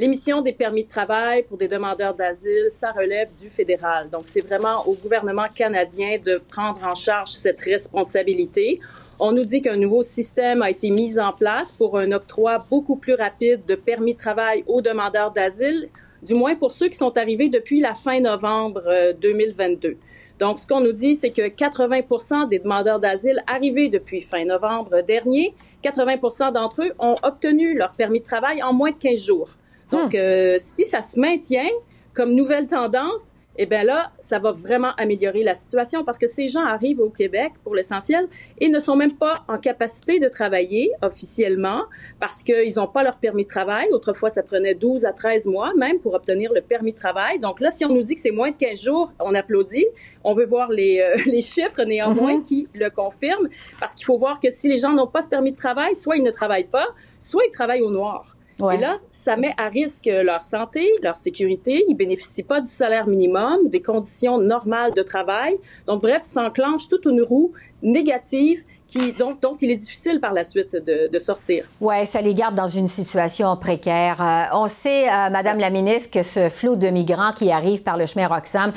L'émission 0.00 0.40
des 0.40 0.54
permis 0.54 0.84
de 0.84 0.88
travail 0.88 1.42
pour 1.42 1.58
des 1.58 1.68
demandeurs 1.68 2.14
d'asile, 2.14 2.68
ça 2.70 2.90
relève 2.90 3.28
du 3.38 3.50
fédéral. 3.50 4.08
Donc, 4.08 4.22
c'est 4.24 4.40
vraiment 4.40 4.86
au 4.86 4.94
gouvernement 4.94 5.46
canadien 5.54 6.16
de 6.24 6.40
prendre 6.48 6.80
en 6.88 6.94
charge 6.94 7.32
cette 7.32 7.60
responsabilité. 7.60 8.80
On 9.22 9.32
nous 9.32 9.44
dit 9.44 9.60
qu'un 9.60 9.76
nouveau 9.76 10.02
système 10.02 10.62
a 10.62 10.70
été 10.70 10.88
mis 10.88 11.20
en 11.20 11.32
place 11.32 11.70
pour 11.70 11.98
un 11.98 12.10
octroi 12.10 12.64
beaucoup 12.70 12.96
plus 12.96 13.12
rapide 13.12 13.66
de 13.66 13.74
permis 13.74 14.14
de 14.14 14.18
travail 14.18 14.64
aux 14.66 14.80
demandeurs 14.80 15.30
d'asile, 15.30 15.90
du 16.22 16.32
moins 16.32 16.54
pour 16.54 16.70
ceux 16.70 16.88
qui 16.88 16.96
sont 16.96 17.14
arrivés 17.18 17.50
depuis 17.50 17.80
la 17.80 17.92
fin 17.92 18.18
novembre 18.18 18.82
2022. 19.20 19.88
Euh, 19.88 19.94
Donc, 20.38 20.58
ce 20.58 20.66
qu'on 20.66 20.80
nous 20.80 20.92
dit, 20.92 21.16
c'est 21.16 21.32
que 21.32 21.42
80% 21.42 22.48
des 22.48 22.60
demandeurs 22.60 22.98
d'asile 22.98 23.44
arrivés 23.46 23.90
depuis 23.90 24.22
fin 24.22 24.46
novembre 24.46 25.02
dernier, 25.02 25.54
80 25.82 26.52
d'entre 26.52 26.82
eux 26.82 26.92
ont 26.98 27.16
obtenu 27.22 27.76
leur 27.76 27.92
permis 27.92 28.20
de 28.20 28.24
travail 28.24 28.62
en 28.62 28.72
moins 28.72 28.90
de 28.90 28.96
15 28.96 29.22
jours. 29.22 29.50
Donc, 29.92 30.14
hmm. 30.14 30.16
euh, 30.16 30.56
si 30.58 30.86
ça 30.86 31.02
se 31.02 31.20
maintient 31.20 31.68
comme 32.14 32.34
nouvelle 32.34 32.66
tendance, 32.66 33.32
eh 33.62 33.66
bien 33.66 33.84
là, 33.84 34.10
ça 34.18 34.38
va 34.38 34.52
vraiment 34.52 34.92
améliorer 34.96 35.42
la 35.42 35.52
situation 35.52 36.02
parce 36.02 36.16
que 36.16 36.26
ces 36.26 36.48
gens 36.48 36.64
arrivent 36.64 37.00
au 37.00 37.10
Québec 37.10 37.52
pour 37.62 37.74
l'essentiel 37.74 38.26
et 38.58 38.70
ne 38.70 38.80
sont 38.80 38.96
même 38.96 39.12
pas 39.12 39.44
en 39.48 39.58
capacité 39.58 40.18
de 40.18 40.30
travailler 40.30 40.90
officiellement 41.02 41.82
parce 42.20 42.42
qu'ils 42.42 42.76
n'ont 42.76 42.86
pas 42.86 43.02
leur 43.02 43.18
permis 43.18 43.44
de 43.44 43.50
travail. 43.50 43.86
Autrefois, 43.92 44.30
ça 44.30 44.42
prenait 44.42 44.74
12 44.74 45.04
à 45.04 45.12
13 45.12 45.44
mois 45.44 45.74
même 45.76 46.00
pour 46.00 46.14
obtenir 46.14 46.50
le 46.54 46.62
permis 46.62 46.92
de 46.92 46.96
travail. 46.96 47.38
Donc 47.38 47.60
là, 47.60 47.70
si 47.70 47.84
on 47.84 47.90
nous 47.90 48.00
dit 48.00 48.14
que 48.14 48.22
c'est 48.22 48.30
moins 48.30 48.50
de 48.50 48.56
15 48.56 48.80
jours, 48.80 49.12
on 49.20 49.34
applaudit. 49.34 49.84
On 50.24 50.32
veut 50.32 50.46
voir 50.46 50.70
les, 50.70 51.00
euh, 51.00 51.20
les 51.26 51.42
chiffres 51.42 51.84
néanmoins 51.84 52.38
mm-hmm. 52.38 52.42
qui 52.42 52.68
le 52.72 52.88
confirment 52.88 53.50
parce 53.78 53.94
qu'il 53.94 54.06
faut 54.06 54.16
voir 54.16 54.40
que 54.40 54.50
si 54.50 54.70
les 54.70 54.78
gens 54.78 54.94
n'ont 54.94 55.06
pas 55.06 55.20
ce 55.20 55.28
permis 55.28 55.52
de 55.52 55.58
travail, 55.58 55.94
soit 55.94 56.16
ils 56.16 56.22
ne 56.22 56.30
travaillent 56.30 56.64
pas, 56.64 56.86
soit 57.18 57.42
ils 57.46 57.52
travaillent 57.52 57.82
au 57.82 57.90
noir. 57.90 58.38
Et 58.72 58.76
là, 58.76 58.98
ça 59.10 59.36
met 59.36 59.54
à 59.56 59.68
risque 59.68 60.06
leur 60.06 60.42
santé, 60.42 60.90
leur 61.02 61.16
sécurité. 61.16 61.84
Ils 61.88 61.94
bénéficient 61.94 62.42
pas 62.42 62.60
du 62.60 62.68
salaire 62.68 63.06
minimum, 63.06 63.68
des 63.68 63.82
conditions 63.82 64.38
normales 64.38 64.92
de 64.94 65.02
travail. 65.02 65.56
Donc, 65.86 66.02
bref, 66.02 66.22
s'enclenche 66.22 66.88
toute 66.88 67.04
une 67.06 67.22
roue 67.22 67.52
négative 67.82 68.62
qui, 68.86 69.12
dont, 69.12 69.36
dont, 69.40 69.56
il 69.60 69.70
est 69.70 69.76
difficile 69.76 70.20
par 70.20 70.32
la 70.32 70.42
suite 70.42 70.72
de, 70.72 71.08
de 71.08 71.18
sortir. 71.18 71.64
Oui, 71.80 72.04
ça 72.06 72.20
les 72.20 72.34
garde 72.34 72.56
dans 72.56 72.66
une 72.66 72.88
situation 72.88 73.56
précaire. 73.56 74.20
Euh, 74.20 74.56
on 74.56 74.66
sait, 74.66 75.08
euh, 75.08 75.30
Madame 75.30 75.58
la 75.58 75.70
ministre, 75.70 76.10
que 76.10 76.24
ce 76.24 76.48
flot 76.48 76.74
de 76.74 76.88
migrants 76.88 77.32
qui 77.32 77.52
arrivent 77.52 77.84
par 77.84 77.96
le 77.96 78.06
chemin 78.06 78.26
Roxham, 78.26 78.72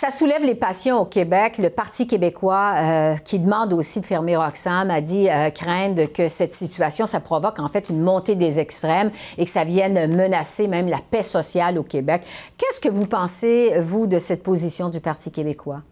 ça 0.00 0.08
soulève 0.08 0.42
les 0.42 0.54
passions 0.54 0.98
au 0.98 1.04
Québec. 1.04 1.58
Le 1.58 1.68
Parti 1.68 2.06
québécois, 2.06 2.72
euh, 2.78 3.16
qui 3.16 3.38
demande 3.38 3.74
aussi 3.74 4.00
de 4.00 4.06
fermer 4.06 4.34
Roxham, 4.34 4.90
a 4.90 5.02
dit 5.02 5.28
euh, 5.28 5.50
craindre 5.50 6.06
que 6.06 6.26
cette 6.26 6.54
situation, 6.54 7.04
ça 7.04 7.20
provoque 7.20 7.58
en 7.58 7.68
fait 7.68 7.90
une 7.90 8.00
montée 8.00 8.34
des 8.34 8.60
extrêmes 8.60 9.10
et 9.36 9.44
que 9.44 9.50
ça 9.50 9.64
vienne 9.64 10.06
menacer 10.16 10.68
même 10.68 10.88
la 10.88 11.00
paix 11.10 11.22
sociale 11.22 11.76
au 11.76 11.82
Québec. 11.82 12.22
Qu'est-ce 12.56 12.80
que 12.80 12.88
vous 12.88 13.04
pensez, 13.04 13.78
vous, 13.78 14.06
de 14.06 14.18
cette 14.18 14.42
position 14.42 14.88
du 14.88 15.00
Parti 15.00 15.30
québécois? 15.30 15.82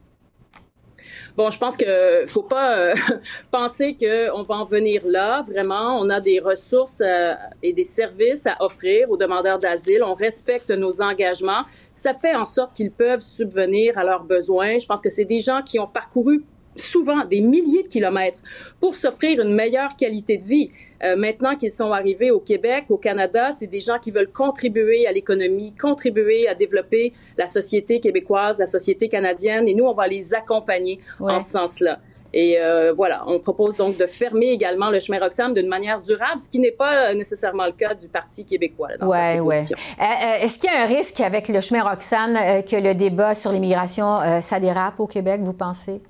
Bon, 1.39 1.53
je 1.53 1.59
pense 1.61 1.77
que 1.77 2.27
faut 2.27 2.43
pas 2.43 2.77
euh, 2.77 2.95
penser 3.53 3.97
qu'on 3.97 4.43
va 4.43 4.57
en 4.57 4.65
venir 4.65 5.03
là. 5.07 5.45
Vraiment, 5.49 5.97
on 6.01 6.11
a 6.11 6.21
des 6.21 6.41
ressources 6.41 7.01
euh, 7.01 7.35
et 7.63 7.73
des 7.73 7.85
services 7.85 8.45
à 8.45 8.57
offrir 8.59 9.09
aux 9.09 9.17
demandeurs 9.17 9.61
d'asile. 9.61 10.03
On 10.03 10.15
respecte 10.15 10.69
nos 10.71 11.01
engagements. 11.01 11.63
Ça 11.93 12.13
fait 12.13 12.35
en 12.35 12.45
sorte 12.45 12.75
qu'ils 12.75 12.91
peuvent 12.91 13.21
subvenir 13.21 13.97
à 13.99 14.03
leurs 14.03 14.25
besoins. 14.25 14.79
Je 14.79 14.87
pense 14.87 15.01
que 15.01 15.11
c'est 15.11 15.27
des 15.27 15.39
gens 15.39 15.63
qui 15.63 15.79
ont 15.79 15.87
parcouru 15.87 16.45
souvent 16.81 17.25
des 17.25 17.41
milliers 17.41 17.83
de 17.83 17.89
kilomètres 17.89 18.41
pour 18.81 18.95
s'offrir 18.95 19.41
une 19.41 19.55
meilleure 19.55 19.97
qualité 19.97 20.37
de 20.37 20.45
vie. 20.45 20.71
Euh, 21.03 21.17
maintenant 21.17 21.55
qu'ils 21.57 21.71
sont 21.71 21.93
arrivés 21.93 22.31
au 22.31 22.41
Québec, 22.41 22.87
au 22.89 22.97
Canada, 22.97 23.51
c'est 23.57 23.67
des 23.67 23.81
gens 23.81 23.99
qui 23.99 24.11
veulent 24.11 24.33
contribuer 24.33 25.07
à 25.07 25.13
l'économie, 25.13 25.75
contribuer 25.81 26.49
à 26.49 26.55
développer 26.55 27.13
la 27.37 27.47
société 27.47 28.01
québécoise, 28.01 28.59
la 28.59 28.67
société 28.67 29.09
canadienne, 29.09 29.69
et 29.69 29.75
nous, 29.75 29.85
on 29.85 29.95
va 29.95 30.09
les 30.09 30.35
accompagner 30.35 31.01
en 31.21 31.39
ce 31.39 31.51
sens-là. 31.51 31.99
Et 32.35 32.57
euh, 32.59 32.93
voilà, 32.95 33.25
on 33.27 33.39
propose 33.39 33.77
donc 33.77 33.97
de 33.97 34.05
fermer 34.05 34.49
également 34.49 34.91
le 34.91 34.99
chemin 34.99 35.19
Roxham 35.19 35.55
d'une 35.55 35.69
manière 35.69 36.03
durable, 36.03 36.39
ce 36.39 36.49
qui 36.51 36.59
n'est 36.59 36.73
pas 36.73 37.15
nécessairement 37.15 37.65
le 37.65 37.73
cas 37.73 37.95
du 37.95 38.07
Parti 38.07 38.45
québécois 38.45 38.91
dans 39.01 39.09
cette 39.09 39.43
position. 39.43 39.79
Euh, 39.99 40.43
est-ce 40.43 40.59
qu'il 40.59 40.71
y 40.71 40.75
a 40.75 40.83
un 40.83 40.87
risque 40.87 41.21
avec 41.21 41.49
le 41.49 41.61
chemin 41.63 41.83
Roxham 41.83 42.35
que 42.35 42.77
le 42.77 42.95
débat 42.95 43.33
sur 43.33 43.51
l'immigration, 43.51 44.41
ça 44.43 44.61
dérape 44.61 45.01
au 45.01 45.07
Québec, 45.07 45.41
vous 45.43 45.55
pensez? 45.55 46.03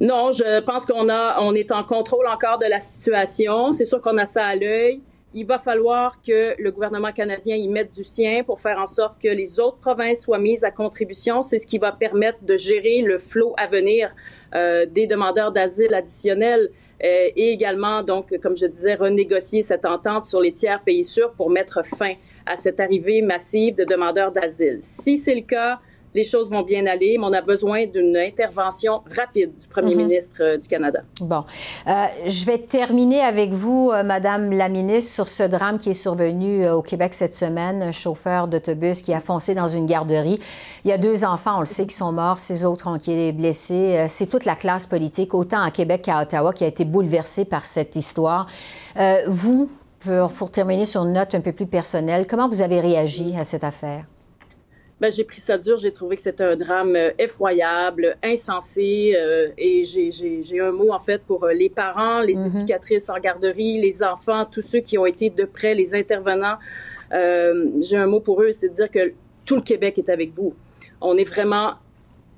Non, 0.00 0.30
je 0.30 0.60
pense 0.60 0.86
qu'on 0.86 1.08
a, 1.08 1.40
on 1.40 1.54
est 1.54 1.70
en 1.70 1.84
contrôle 1.84 2.26
encore 2.26 2.58
de 2.58 2.66
la 2.66 2.78
situation. 2.78 3.72
C'est 3.72 3.84
sûr 3.84 4.00
qu'on 4.00 4.18
a 4.18 4.24
ça 4.24 4.46
à 4.46 4.56
l'œil. 4.56 5.00
il 5.34 5.46
va 5.46 5.58
falloir 5.58 6.20
que 6.20 6.54
le 6.60 6.70
gouvernement 6.70 7.12
canadien 7.12 7.56
y 7.56 7.68
mette 7.68 7.92
du 7.94 8.04
sien 8.04 8.42
pour 8.44 8.60
faire 8.60 8.78
en 8.78 8.86
sorte 8.86 9.20
que 9.22 9.28
les 9.28 9.58
autres 9.60 9.78
provinces 9.78 10.22
soient 10.22 10.38
mises 10.38 10.64
à 10.64 10.70
contribution. 10.70 11.40
C'est 11.42 11.58
ce 11.58 11.66
qui 11.66 11.78
va 11.78 11.92
permettre 11.92 12.38
de 12.42 12.56
gérer 12.56 13.02
le 13.02 13.16
flot 13.16 13.54
à 13.56 13.66
venir 13.66 14.10
euh, 14.54 14.86
des 14.86 15.06
demandeurs 15.06 15.52
d'asile 15.52 15.94
additionnels 15.94 16.68
euh, 17.02 17.28
et 17.34 17.52
également, 17.52 18.02
donc, 18.02 18.36
comme 18.42 18.56
je 18.56 18.66
disais, 18.66 18.94
renégocier 18.94 19.62
cette 19.62 19.84
entente 19.84 20.24
sur 20.24 20.40
les 20.40 20.52
tiers 20.52 20.82
pays 20.82 21.04
sûrs 21.04 21.32
pour 21.32 21.50
mettre 21.50 21.84
fin 21.84 22.14
à 22.46 22.56
cette 22.56 22.78
arrivée 22.80 23.22
massive 23.22 23.74
de 23.74 23.84
demandeurs 23.84 24.32
d'asile. 24.32 24.82
Si 25.04 25.18
c'est 25.18 25.34
le 25.34 25.42
cas, 25.42 25.80
les 26.14 26.24
choses 26.24 26.50
vont 26.50 26.62
bien 26.62 26.86
aller, 26.86 27.16
mais 27.18 27.26
on 27.26 27.32
a 27.32 27.40
besoin 27.40 27.86
d'une 27.86 28.16
intervention 28.16 29.02
rapide 29.16 29.52
du 29.54 29.66
premier 29.66 29.94
mhm. 29.94 30.02
ministre 30.02 30.36
euh, 30.40 30.58
du 30.58 30.68
Canada. 30.68 31.00
Bon. 31.20 31.44
Euh, 31.86 32.04
je 32.26 32.44
vais 32.44 32.58
terminer 32.58 33.20
avec 33.20 33.50
vous, 33.50 33.90
euh, 33.92 34.02
Madame 34.02 34.52
la 34.52 34.68
ministre, 34.68 35.12
sur 35.12 35.28
ce 35.28 35.42
drame 35.42 35.78
qui 35.78 35.90
est 35.90 35.94
survenu 35.94 36.68
au 36.68 36.82
Québec 36.82 37.14
cette 37.14 37.34
semaine. 37.34 37.82
Un 37.82 37.92
chauffeur 37.92 38.48
d'autobus 38.48 39.02
qui 39.02 39.14
a 39.14 39.20
foncé 39.20 39.54
dans 39.54 39.68
une 39.68 39.86
garderie. 39.86 40.40
Il 40.84 40.90
y 40.90 40.92
a 40.92 40.98
deux 40.98 41.24
enfants, 41.24 41.56
on 41.56 41.60
le 41.60 41.66
sait, 41.66 41.86
qui 41.86 41.94
sont 41.94 42.12
morts. 42.12 42.38
Six 42.38 42.64
autres 42.64 42.88
ont 42.88 42.96
été 42.96 43.32
blessés. 43.32 44.06
C'est 44.08 44.26
toute 44.26 44.44
la 44.44 44.54
classe 44.54 44.86
politique, 44.86 45.34
autant 45.34 45.62
à 45.62 45.70
Québec 45.70 46.02
qu'à 46.02 46.20
Ottawa, 46.20 46.52
qui 46.52 46.64
a 46.64 46.66
été 46.66 46.84
bouleversée 46.84 47.44
par 47.44 47.64
cette 47.64 47.96
histoire. 47.96 48.46
vous, 49.26 49.70
pour, 50.00 50.30
pour 50.30 50.50
terminer 50.50 50.86
sur 50.86 51.02
une 51.02 51.12
note 51.12 51.34
un 51.34 51.40
peu 51.40 51.52
plus 51.52 51.66
personnelle, 51.66 52.26
comment 52.28 52.48
vous 52.48 52.62
avez 52.62 52.80
réagi 52.80 53.34
à 53.38 53.44
cette 53.44 53.64
affaire? 53.64 54.04
Ben, 55.02 55.10
j'ai 55.10 55.24
pris 55.24 55.40
ça 55.40 55.58
dur. 55.58 55.78
J'ai 55.78 55.92
trouvé 55.92 56.14
que 56.14 56.22
c'était 56.22 56.44
un 56.44 56.54
drame 56.54 56.94
euh, 56.94 57.10
effroyable, 57.18 58.16
insensé. 58.22 59.16
Euh, 59.16 59.48
et 59.58 59.82
j'ai 59.84 60.60
un 60.60 60.70
mot, 60.70 60.92
en 60.92 61.00
fait, 61.00 61.20
pour 61.24 61.42
euh, 61.42 61.52
les 61.52 61.68
parents, 61.68 62.20
les 62.20 62.36
mm-hmm. 62.36 62.56
éducatrices 62.56 63.10
en 63.10 63.18
garderie, 63.18 63.80
les 63.80 64.04
enfants, 64.04 64.44
tous 64.44 64.62
ceux 64.62 64.78
qui 64.78 64.96
ont 64.98 65.06
été 65.06 65.28
de 65.28 65.44
près, 65.44 65.74
les 65.74 65.96
intervenants. 65.96 66.56
j'ai 67.10 67.96
un 67.96 68.06
mot 68.06 68.20
pour 68.20 68.42
eux, 68.42 68.52
c'est 68.52 68.68
de 68.68 68.74
dire 68.74 68.88
que 68.88 69.12
tout 69.44 69.56
le 69.56 69.62
Québec 69.62 69.98
est 69.98 70.08
avec 70.08 70.30
vous. 70.34 70.54
On 71.00 71.16
est 71.16 71.24
vraiment 71.24 71.72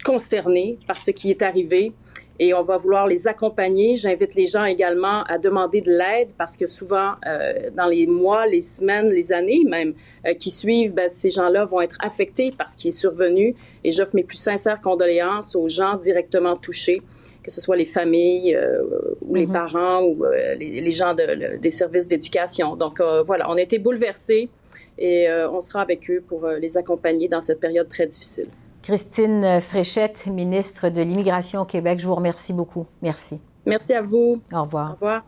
consternés 0.03 0.79
par 0.87 0.97
ce 0.97 1.11
qui 1.11 1.31
est 1.31 1.43
arrivé 1.43 1.93
et 2.39 2.55
on 2.55 2.63
va 2.63 2.77
vouloir 2.77 3.07
les 3.07 3.29
accompagner. 3.29 3.97
J'invite 3.97 4.35
les 4.35 4.47
gens 4.47 4.65
également 4.65 5.23
à 5.25 5.39
demander 5.39 5.81
de 5.81 5.91
l'aide 5.91 6.33
parce 6.37 6.57
que 6.57 6.67
souvent, 6.67 7.13
euh, 7.27 7.71
dans 7.77 7.87
les 7.87 8.07
mois, 8.07 8.47
les 8.47 8.61
semaines, 8.61 9.09
les 9.09 9.33
années 9.33 9.63
même 9.65 9.95
euh, 10.27 10.35
qui 10.35 10.51
suivent, 10.51 10.95
ben, 10.95 11.09
ces 11.09 11.31
gens-là 11.31 11.65
vont 11.65 11.81
être 11.81 11.97
affectés 12.01 12.53
par 12.57 12.69
ce 12.69 12.77
qui 12.77 12.89
est 12.89 12.99
survenu 12.99 13.55
et 13.85 13.93
j'offre 13.93 14.15
mes 14.15 14.25
plus 14.25 14.39
sincères 14.39 14.81
condoléances 14.81 15.55
aux 15.55 15.69
gens 15.69 15.97
directement 15.97 16.57
touchés 16.57 17.03
que 17.43 17.51
ce 17.51 17.61
soit 17.61 17.77
les 17.77 17.85
familles 17.85 18.57
euh, 18.57 18.81
ou 19.21 19.35
les 19.35 19.47
mm-hmm. 19.47 19.53
parents 19.53 20.03
ou 20.03 20.25
les, 20.57 20.81
les, 20.81 20.91
gens 20.93 21.13
de, 21.13 21.59
des 21.59 21.71
services 21.71 22.09
d'éducation. 22.09 22.75
Donc 22.75 23.03
voilà, 23.27 23.51
on 23.51 23.57
a 23.59 23.61
été 23.61 23.79
bouleversés 23.79 24.49
et 24.97 25.27
on 25.53 25.61
sera 25.61 25.83
avec 25.83 26.11
eux 26.11 26.25
pour 26.27 26.49
les 26.49 26.79
accompagner 26.79 27.29
dans 27.29 27.43
cette 27.43 27.61
période 27.61 27.87
très 27.87 28.07
difficile. 28.07 28.49
Christine 28.85 29.63
Fréchette, 29.63 30.27
ministre 30.27 30.91
de 30.91 31.01
l'Immigration 31.01 31.63
au 31.63 31.65
Québec, 31.65 32.01
je 32.01 32.07
vous 32.07 32.15
remercie 32.15 32.53
beaucoup. 32.53 32.85
Merci. 33.01 33.41
Merci 33.65 33.95
à 33.95 34.03
vous. 34.03 34.43
Au 34.53 34.63
revoir. 34.63 34.91
Au 34.91 34.93
revoir. 34.93 35.23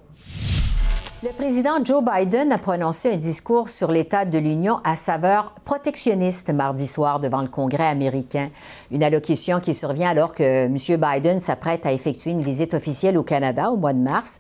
Le 1.23 1.31
président 1.31 1.83
Joe 1.83 2.05
Biden 2.05 2.53
a 2.53 2.59
prononcé 2.59 3.15
un 3.15 3.17
discours 3.17 3.71
sur 3.71 3.91
l'état 3.91 4.27
de 4.27 4.37
l'Union 4.37 4.81
à 4.85 4.95
saveur 4.95 5.55
protectionniste 5.65 6.53
mardi 6.53 6.87
soir 6.87 7.19
devant 7.19 7.41
le 7.41 7.49
Congrès 7.49 7.87
américain. 7.87 8.51
Une 8.91 9.03
allocution 9.03 9.59
qui 9.61 9.73
survient 9.73 10.11
alors 10.11 10.33
que 10.33 10.67
M. 10.67 10.77
Biden 10.77 11.41
s'apprête 11.41 11.87
à 11.87 11.93
effectuer 11.93 12.33
une 12.33 12.43
visite 12.43 12.75
officielle 12.75 13.17
au 13.17 13.23
Canada 13.23 13.71
au 13.71 13.79
mois 13.79 13.95
de 13.95 14.01
mars. 14.01 14.39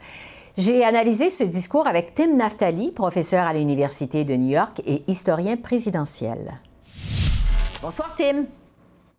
J'ai 0.59 0.85
analysé 0.85 1.31
ce 1.31 1.45
discours 1.45 1.87
avec 1.87 2.15
Tim 2.15 2.37
Naftali, 2.37 2.91
professeur 2.91 3.47
à 3.47 3.55
l'Université 3.55 4.25
de 4.25 4.35
New 4.35 4.51
York 4.51 4.83
et 4.87 5.05
historien 5.07 5.57
présidentiel. 5.57 6.53
Bonsoir 7.81 8.15
Tim. 8.15 8.45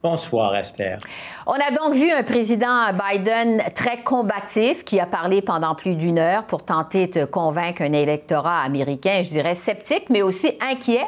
Bonsoir, 0.03 0.55
Esther. 0.55 0.99
On 1.47 1.53
a 1.53 1.71
donc 1.71 1.95
vu 1.95 2.11
un 2.11 2.21
président 2.21 2.91
Biden 2.91 3.63
très 3.73 4.03
combatif 4.03 4.85
qui 4.85 4.99
a 4.99 5.07
parlé 5.07 5.41
pendant 5.41 5.73
plus 5.73 5.95
d'une 5.95 6.19
heure 6.19 6.45
pour 6.45 6.63
tenter 6.63 7.07
de 7.07 7.25
convaincre 7.25 7.81
un 7.81 7.93
électorat 7.93 8.61
américain, 8.61 9.21
je 9.23 9.29
dirais 9.29 9.55
sceptique, 9.55 10.11
mais 10.11 10.21
aussi 10.21 10.51
inquiet 10.61 11.01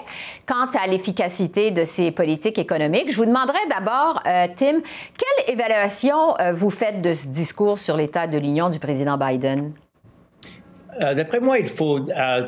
quant 0.47 0.65
à 0.75 0.87
l'efficacité 0.87 1.69
de 1.69 1.83
ses 1.83 2.09
politiques 2.09 2.57
économiques. 2.57 3.11
Je 3.11 3.17
vous 3.17 3.27
demanderai 3.27 3.59
d'abord, 3.69 4.23
euh, 4.25 4.47
Tim, 4.55 4.79
quelle 5.15 5.53
évaluation 5.53 6.35
euh, 6.39 6.51
vous 6.51 6.71
faites 6.71 7.03
de 7.03 7.13
ce 7.13 7.27
discours 7.27 7.77
sur 7.77 7.95
l'état 7.95 8.25
de 8.25 8.39
l'Union 8.39 8.71
du 8.71 8.79
président 8.79 9.17
Biden? 9.19 9.71
Euh, 10.99 11.13
d'après 11.13 11.39
moi, 11.39 11.59
il 11.59 11.67
faut 11.67 11.99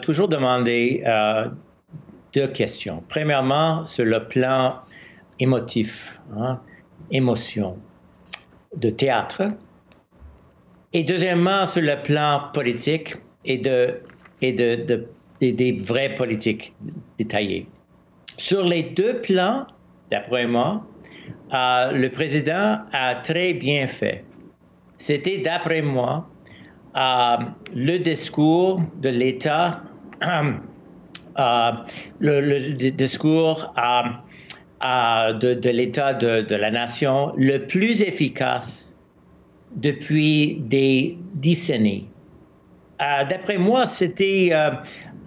toujours 0.02 0.28
demander 0.28 1.04
deux 2.34 2.48
questions. 2.48 3.04
Premièrement, 3.08 3.86
sur 3.86 4.06
le 4.06 4.28
plan 4.28 4.78
émotif, 5.42 6.21
hein, 6.38 6.60
émotion, 7.12 7.78
de 8.76 8.90
théâtre. 8.90 9.44
Et 10.94 11.04
deuxièmement, 11.04 11.66
sur 11.66 11.82
le 11.82 12.02
plan 12.04 12.50
politique 12.54 13.16
et, 13.46 13.58
de, 13.58 14.02
et 14.42 14.54
de, 14.54 15.08
des 15.40 15.72
vraies 15.74 16.16
politiques 16.16 16.74
détaillées. 17.18 17.68
Sur 18.38 18.64
les 18.64 18.84
deux 18.84 19.22
plans, 19.22 19.66
d'après 20.10 20.48
moi, 20.48 20.86
euh, 21.54 21.92
le 21.92 22.10
président 22.10 22.80
a 22.92 23.16
très 23.16 23.54
bien 23.54 23.88
fait. 23.88 24.24
C'était, 24.98 25.40
d'après 25.40 25.82
moi, 25.82 26.28
euh, 26.96 27.38
le 27.74 27.98
discours 27.98 28.82
de 29.02 29.10
l'État, 29.10 29.82
euh, 30.28 31.72
le, 32.20 32.42
le, 32.42 32.92
discours 32.92 33.74
de, 34.82 35.70
l'État 35.70 36.14
de, 36.14 36.56
la 36.56 36.72
nation 36.72 37.32
le 37.38 37.60
plus 37.60 38.02
efficace 38.02 38.96
depuis 39.76 40.62
des 40.66 41.18
décennies. 41.36 42.08
Euh, 43.02 43.26
d'après 43.26 43.58
moi, 43.58 43.86
c'était 43.86 44.50
euh, 44.52 44.72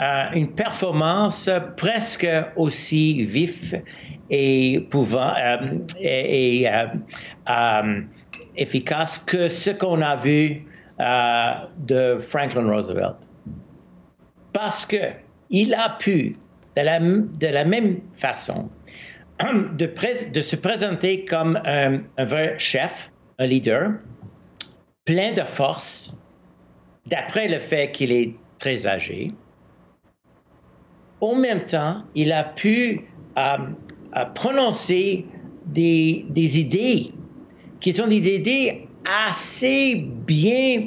euh, 0.01 0.25
une 0.35 0.53
performance 0.53 1.51
presque 1.77 2.29
aussi 2.57 3.25
vive 3.25 3.83
et, 4.31 4.87
pouvant, 4.91 5.33
et, 6.01 6.69
efficace 8.57 9.19
que 9.27 9.49
ce 9.49 9.71
qu'on 9.71 10.03
a 10.03 10.17
vu 10.17 10.65
de 10.99 12.19
Franklin 12.21 12.71
Roosevelt. 12.71 13.29
Parce 14.53 14.87
que 14.87 14.97
il 15.51 15.75
a 15.75 15.91
pu, 15.99 16.37
de 16.77 16.83
la, 16.83 17.01
de 17.01 17.47
la 17.47 17.65
même 17.65 18.01
façon, 18.13 18.69
de, 19.79 20.41
se 20.41 20.57
présenter 20.57 21.25
comme 21.25 21.61
un, 21.65 22.03
vrai 22.25 22.55
chef, 22.59 23.11
un 23.39 23.47
leader, 23.47 23.93
plein 25.05 25.33
de 25.33 25.43
force, 25.43 26.15
d'après 27.07 27.49
le 27.49 27.59
fait 27.59 27.91
qu'il 27.91 28.13
est 28.13 28.35
très 28.59 28.87
âgé. 28.87 29.33
En 31.21 31.35
même 31.35 31.65
temps, 31.65 32.05
il 32.15 32.33
a 32.33 32.45
pu 32.45 33.03
euh, 33.37 33.57
euh, 34.17 34.25
prononcer 34.35 35.27
des, 35.67 36.27
des, 36.29 36.61
idées 36.61 37.13
qui 37.81 37.93
sont 37.93 38.07
des 38.07 38.37
idées 38.37 38.87
assez 39.29 40.07
bien 40.27 40.87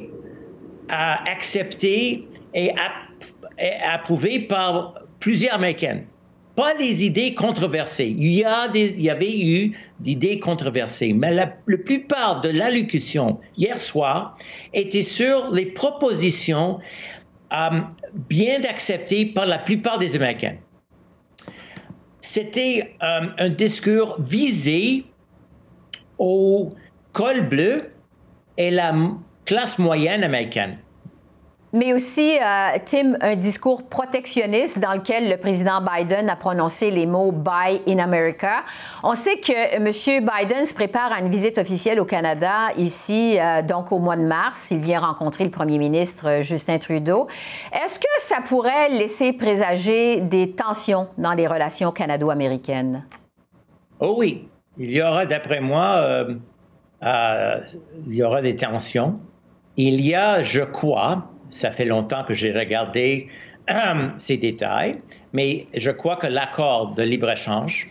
euh, 0.90 1.16
acceptées 1.30 2.28
et, 2.54 2.72
et 3.60 3.72
approuvées 3.84 4.40
par 4.40 4.94
plusieurs 5.20 5.56
Américains 5.56 6.04
pas 6.58 6.74
les 6.74 7.06
idées 7.06 7.36
controversées. 7.36 8.16
Il 8.18 8.34
y, 8.34 8.44
a 8.44 8.68
il 8.74 9.00
y 9.00 9.12
avait 9.12 9.40
eu 9.40 9.78
d'idées 10.00 10.40
controversées, 10.40 11.14
mais 11.14 11.32
la, 11.32 11.46
plupart 11.46 12.42
de 12.42 12.50
l'allocution 12.50 13.40
hier 13.58 13.80
soir 13.80 14.36
était 14.74 15.04
sur 15.04 15.52
les 15.52 15.68
propositions 15.68 16.80
euh, 17.54 17.82
bien 18.28 18.64
acceptées 18.68 19.28
par 19.28 19.46
la 19.46 19.60
plupart 19.60 20.00
des 20.00 20.16
Américains. 20.16 20.56
C'était 22.22 22.96
euh, 23.04 23.28
un 23.38 23.50
discours 23.50 24.16
visé 24.20 25.06
au 26.18 26.72
col 27.14 27.48
bleu 27.48 27.92
et 28.58 28.72
la 28.72 28.96
classe 29.46 29.78
moyenne 29.78 30.24
américaine 30.24 30.80
mais 31.74 31.94
aussi, 31.94 32.38
euh, 32.38 32.78
Tim, 32.86 33.16
un 33.20 33.36
discours 33.36 33.84
protectionniste 33.84 34.80
dans 34.80 34.94
lequel 34.94 35.30
le 35.30 35.36
président 35.36 35.82
Biden 35.82 36.30
a 36.30 36.38
prononcé 36.38 36.92
les 36.92 37.06
mots 37.06 37.34
Buy 37.34 37.82
in 37.88 38.00
America. 38.00 38.64
On 39.04 39.16
sait 39.16 39.38
que 39.40 39.76
M. 39.76 39.86
Biden 39.86 40.66
se 40.66 40.74
prépare 40.74 41.12
à 41.12 41.20
une 41.20 41.30
visite 41.30 41.58
officielle 41.58 42.00
au 42.00 42.06
Canada 42.06 42.70
ici, 42.78 43.38
euh, 43.38 43.62
donc 43.62 43.92
au 43.92 44.00
mois 44.00 44.16
de 44.16 44.22
mars. 44.22 44.72
Il 44.72 44.80
vient 44.80 45.02
rencontrer 45.02 45.44
le 45.44 45.52
premier 45.52 45.78
ministre 45.78 46.28
euh, 46.28 46.42
Justin 46.42 46.78
Trudeau. 46.78 47.28
Est-ce 47.74 48.00
que 48.00 48.06
ça 48.20 48.38
pourrait 48.46 48.88
laisser 48.90 49.34
présager 49.34 50.22
des 50.22 50.52
tensions 50.52 51.10
dans 51.18 51.34
les 51.34 51.48
relations 51.48 51.92
canado-américaines? 51.92 53.06
Oh 54.00 54.16
oui, 54.18 54.48
il 54.78 54.92
y 54.92 55.02
aura, 55.02 55.26
d'après 55.26 55.60
moi, 55.60 56.28
il 57.02 58.14
y 58.14 58.24
aura 58.24 58.42
des 58.42 58.56
tensions. 58.56 59.18
Il 59.76 60.00
y 60.02 60.16
a, 60.16 60.44
je 60.44 60.62
crois, 60.62 61.28
ça 61.50 61.72
fait 61.72 61.86
longtemps 61.86 62.24
que 62.24 62.34
j'ai 62.34 62.52
regardé 62.52 63.28
ces 64.18 64.38
détails, 64.38 64.98
mais 65.34 65.68
je 65.76 65.92
crois 65.92 66.16
que 66.16 66.28
l'accord 66.28 66.94
de 66.94 67.04
libre-échange 67.04 67.88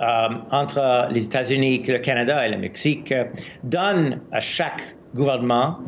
euh, 0.00 0.28
entre 0.52 1.08
les 1.10 1.24
États-Unis, 1.24 1.82
le 1.88 1.98
Canada 1.98 2.46
et 2.46 2.50
le 2.50 2.58
Mexique 2.58 3.12
donne 3.64 4.20
à 4.30 4.38
chaque 4.40 4.94
gouvernement 5.14 5.78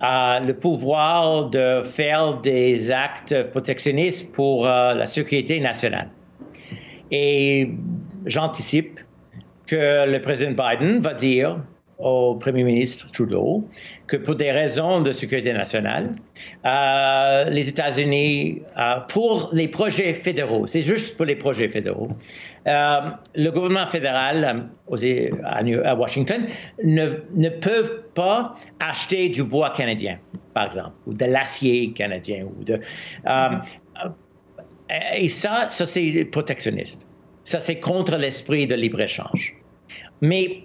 euh, 0.00 0.38
le 0.38 0.54
pouvoir 0.54 1.50
de 1.50 1.82
faire 1.82 2.36
des 2.36 2.92
actes 2.92 3.50
protectionnistes 3.50 4.30
pour 4.30 4.66
euh, 4.68 4.94
la 4.94 5.06
sécurité 5.06 5.58
nationale. 5.58 6.08
Et 7.10 7.72
j'anticipe 8.26 9.00
que 9.66 10.08
le 10.08 10.22
président 10.22 10.52
Biden 10.52 11.00
va 11.00 11.14
dire 11.14 11.58
au 11.98 12.36
Premier 12.36 12.64
ministre 12.64 13.10
Trudeau 13.10 13.68
que 14.06 14.16
pour 14.16 14.36
des 14.36 14.52
raisons 14.52 15.00
de 15.00 15.12
sécurité 15.12 15.52
nationale, 15.52 16.14
euh, 16.64 17.50
les 17.50 17.68
États-Unis, 17.68 18.62
euh, 18.76 19.00
pour 19.08 19.50
les 19.52 19.68
projets 19.68 20.14
fédéraux, 20.14 20.66
c'est 20.66 20.82
juste 20.82 21.16
pour 21.16 21.26
les 21.26 21.34
projets 21.36 21.68
fédéraux, 21.68 22.10
euh, 22.66 23.00
le 23.34 23.50
gouvernement 23.50 23.86
fédéral 23.86 24.44
à, 24.84 25.94
Washington 25.94 26.46
ne, 26.84 27.06
ne 27.34 27.48
peuvent 27.48 28.02
pas 28.14 28.56
acheter 28.78 29.28
du 29.28 29.42
bois 29.42 29.70
canadien, 29.70 30.18
par 30.54 30.66
exemple, 30.66 30.92
ou 31.06 31.14
de 31.14 31.24
l'acier 31.24 31.92
canadien, 31.92 32.44
ou 32.44 32.64
de 32.64 32.80
et 35.16 35.28
ça, 35.28 35.68
ça 35.68 35.86
c'est 35.86 36.24
protectionniste. 36.30 37.06
Ça, 37.44 37.60
c'est 37.60 37.78
contre 37.78 38.16
l'esprit 38.16 38.66
de 38.66 38.74
libre-échange. 38.74 39.54
Mais 40.20 40.62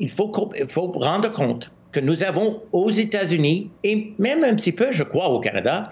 il 0.00 0.10
faut, 0.10 0.32
faut 0.68 0.86
rendre 0.92 1.30
compte 1.30 1.72
que 1.92 2.00
nous 2.00 2.22
avons 2.22 2.62
aux 2.72 2.90
États-Unis 2.90 3.70
et 3.84 4.12
même 4.18 4.44
un 4.44 4.54
petit 4.54 4.72
peu, 4.72 4.90
je 4.90 5.02
crois, 5.02 5.28
au 5.28 5.40
Canada, 5.40 5.90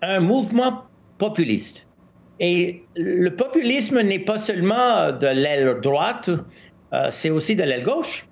un 0.00 0.20
mouvement 0.20 0.82
populiste. 1.18 1.86
Et 2.40 2.82
le 2.96 3.30
populisme 3.30 4.00
n'est 4.00 4.18
pas 4.18 4.38
seulement 4.38 5.12
de 5.12 5.26
l'aile 5.26 5.80
droite, 5.80 6.30
euh, 6.92 7.08
c'est 7.10 7.30
aussi 7.30 7.54
de 7.56 7.62
l'aile 7.62 7.84
gauche. 7.84 8.26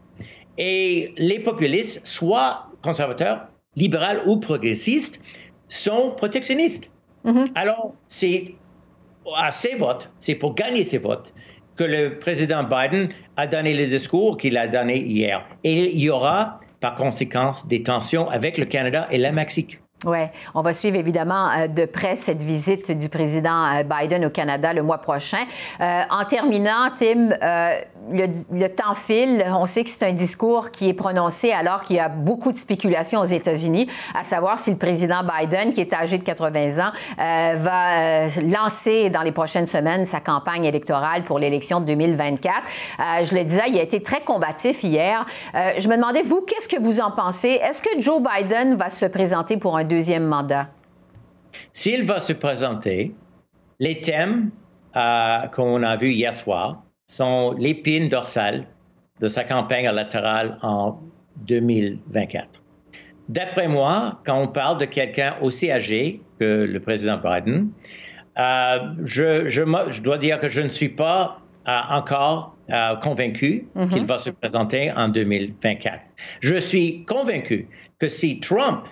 Et 0.58 1.12
les 1.16 1.40
populistes, 1.40 2.00
soit 2.04 2.66
conservateurs, 2.82 3.46
libéraux 3.76 4.20
ou 4.26 4.38
progressistes, 4.38 5.20
sont 5.68 6.12
protectionnistes. 6.16 6.90
Mm-hmm. 7.24 7.46
Alors, 7.54 7.94
c'est 8.08 8.54
à 9.36 9.50
ces 9.50 9.76
votes, 9.76 10.10
c'est 10.18 10.34
pour 10.34 10.54
gagner 10.54 10.84
ces 10.84 10.98
votes 10.98 11.32
que 11.80 11.84
le 11.84 12.18
président 12.18 12.62
Biden 12.62 13.08
a 13.38 13.46
donné 13.46 13.72
le 13.72 13.86
discours 13.86 14.36
qu'il 14.36 14.58
a 14.58 14.68
donné 14.68 14.98
hier. 14.98 15.42
Et 15.64 15.94
il 15.94 16.02
y 16.02 16.10
aura, 16.10 16.60
par 16.78 16.94
conséquent, 16.94 17.52
des 17.68 17.82
tensions 17.82 18.28
avec 18.28 18.58
le 18.58 18.66
Canada 18.66 19.06
et 19.10 19.16
le 19.16 19.32
Mexique. 19.32 19.80
Oui, 20.04 20.18
on 20.54 20.60
va 20.60 20.74
suivre 20.74 20.96
évidemment 20.96 21.48
euh, 21.50 21.68
de 21.68 21.86
près 21.86 22.16
cette 22.16 22.42
visite 22.42 22.90
du 22.90 23.08
président 23.08 23.64
euh, 23.64 23.82
Biden 23.82 24.26
au 24.26 24.30
Canada 24.30 24.74
le 24.74 24.82
mois 24.82 24.98
prochain. 24.98 25.44
Euh, 25.80 26.02
en 26.10 26.24
terminant, 26.24 26.90
Tim, 26.94 27.30
le, 28.10 28.66
temps 28.68 28.94
file. 28.94 29.44
On 29.48 29.66
sait 29.66 29.84
que 29.84 29.90
c'est 29.90 30.06
un 30.06 30.12
discours 30.12 30.70
qui 30.70 30.88
est 30.88 30.94
prononcé 30.94 31.52
alors 31.52 31.82
qu'il 31.82 31.96
y 31.96 32.00
a 32.00 32.08
beaucoup 32.08 32.52
de 32.52 32.58
spéculations 32.58 33.20
aux 33.20 33.24
États-Unis, 33.24 33.88
à 34.14 34.24
savoir 34.24 34.58
si 34.58 34.70
le 34.70 34.76
président 34.76 35.22
Biden, 35.22 35.72
qui 35.72 35.80
est 35.80 35.92
âgé 35.92 36.18
de 36.18 36.24
80 36.24 36.86
ans, 36.86 36.92
va 37.16 38.28
lancer 38.40 39.10
dans 39.10 39.22
les 39.22 39.32
prochaines 39.32 39.66
semaines 39.66 40.04
sa 40.04 40.20
campagne 40.20 40.64
électorale 40.64 41.22
pour 41.22 41.38
l'élection 41.38 41.80
de 41.80 41.86
2024. 41.86 42.62
je 43.24 43.34
le 43.34 43.44
disais, 43.44 43.62
il 43.68 43.78
a 43.78 43.82
été 43.82 44.02
très 44.02 44.20
combatif 44.20 44.82
hier. 44.82 45.26
je 45.54 45.88
me 45.88 45.96
demandais, 45.96 46.22
vous, 46.22 46.42
qu'est-ce 46.42 46.68
que 46.68 46.80
vous 46.80 47.00
en 47.00 47.10
pensez? 47.10 47.60
Est-ce 47.62 47.82
que 47.82 48.00
Joe 48.00 48.20
Biden 48.22 48.76
va 48.76 48.88
se 48.88 49.06
présenter 49.06 49.56
pour 49.56 49.76
un 49.76 49.84
deuxième 49.84 50.24
mandat? 50.24 50.68
S'il 51.72 52.04
va 52.04 52.18
se 52.18 52.32
présenter, 52.32 53.14
les 53.78 54.00
thèmes 54.00 54.50
euh, 54.96 55.46
qu'on 55.48 55.82
a 55.82 55.96
vus 55.96 56.12
hier 56.12 56.34
soir 56.34 56.82
sont 57.10 57.54
l'épine 57.58 58.08
dorsale 58.08 58.66
de 59.20 59.28
sa 59.28 59.42
campagne 59.42 59.84
électorale 59.84 60.52
en 60.62 60.98
2024. 61.38 62.62
D'après 63.28 63.66
moi, 63.68 64.20
quand 64.24 64.40
on 64.40 64.48
parle 64.48 64.78
de 64.78 64.84
quelqu'un 64.84 65.34
aussi 65.40 65.70
âgé 65.70 66.22
que 66.38 66.64
le 66.64 66.80
président 66.80 67.18
Biden, 67.18 67.70
euh, 68.38 68.78
je, 69.02 69.48
je, 69.48 70.00
dois 70.00 70.18
dire 70.18 70.38
que 70.38 70.48
je 70.48 70.60
ne 70.60 70.68
suis 70.68 70.88
pas 70.88 71.40
euh, 71.68 71.72
encore 71.90 72.54
convaincu 73.02 73.66
mm-hmm. 73.74 73.88
qu'il 73.88 74.04
va 74.04 74.18
se 74.18 74.30
présenter 74.30 74.92
en 74.92 75.08
2024. 75.08 75.98
Je 76.40 76.54
suis 76.54 77.04
convaincu 77.04 77.68
que 77.98 78.08
si 78.08 78.38
Trump 78.38 78.86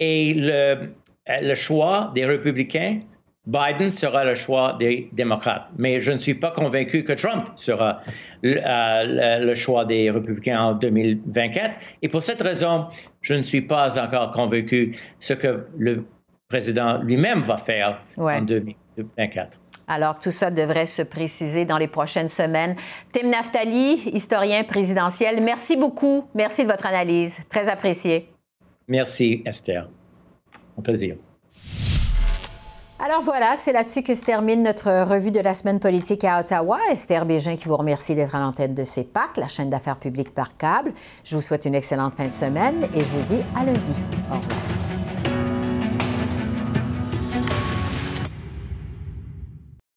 le, 0.00 0.88
le 1.28 1.54
choix 1.54 2.10
des 2.14 2.24
républicains, 2.24 3.00
Biden 3.46 3.92
sera 3.92 4.24
le 4.24 4.34
choix 4.34 4.76
des 4.78 5.08
démocrates. 5.12 5.70
Mais 5.78 6.00
je 6.00 6.12
ne 6.12 6.18
suis 6.18 6.34
pas 6.34 6.50
convaincu 6.50 7.04
que 7.04 7.12
Trump 7.12 7.50
sera 7.54 8.00
le, 8.42 8.58
euh, 8.58 9.54
choix 9.54 9.84
des 9.84 10.10
républicains 10.10 10.60
en 10.60 10.72
2024. 10.72 11.78
Et 12.02 12.08
pour 12.08 12.22
cette 12.22 12.42
raison, 12.42 12.86
je 13.20 13.34
ne 13.34 13.44
suis 13.44 13.62
pas 13.62 14.02
encore 14.02 14.32
convaincu 14.32 14.96
ce 15.20 15.32
que 15.32 15.66
le 15.78 16.04
président 16.48 16.98
lui-même 16.98 17.42
va 17.42 17.56
faire 17.56 18.00
en 18.16 18.42
2024. 18.42 19.58
Alors, 19.88 20.18
tout 20.18 20.32
ça 20.32 20.50
devrait 20.50 20.86
se 20.86 21.02
préciser 21.02 21.64
dans 21.64 21.78
les 21.78 21.86
prochaines 21.86 22.28
semaines. 22.28 22.74
Tim 23.12 23.28
Naftali, 23.28 24.02
historien 24.12 24.64
présidentiel, 24.64 25.40
merci 25.40 25.76
beaucoup. 25.76 26.28
Merci 26.34 26.64
de 26.64 26.70
votre 26.70 26.86
analyse. 26.86 27.38
Très 27.48 27.68
apprécié. 27.68 28.28
Merci, 28.88 29.42
Esther. 29.46 29.88
Un 30.76 30.82
plaisir. 30.82 31.16
Alors 32.98 33.20
voilà, 33.20 33.56
c'est 33.56 33.72
là-dessus 33.72 34.02
que 34.02 34.14
se 34.14 34.22
termine 34.22 34.62
notre 34.62 35.04
revue 35.04 35.30
de 35.30 35.40
la 35.40 35.52
semaine 35.52 35.80
politique 35.80 36.24
à 36.24 36.40
Ottawa. 36.40 36.78
Esther 36.90 37.26
Bégin 37.26 37.56
qui 37.56 37.68
vous 37.68 37.76
remercie 37.76 38.14
d'être 38.14 38.34
à 38.34 38.40
l'antenne 38.40 38.74
de 38.74 38.84
CEPAC, 38.84 39.36
la 39.36 39.48
chaîne 39.48 39.68
d'affaires 39.68 39.98
publiques 39.98 40.34
par 40.34 40.56
câble. 40.56 40.92
Je 41.22 41.34
vous 41.34 41.42
souhaite 41.42 41.66
une 41.66 41.74
excellente 41.74 42.14
fin 42.14 42.24
de 42.24 42.32
semaine 42.32 42.88
et 42.94 43.04
je 43.04 43.10
vous 43.10 43.22
dis 43.24 43.42
à 43.54 43.64
lundi. 43.64 43.92
Au 44.30 44.36
revoir. 44.36 44.75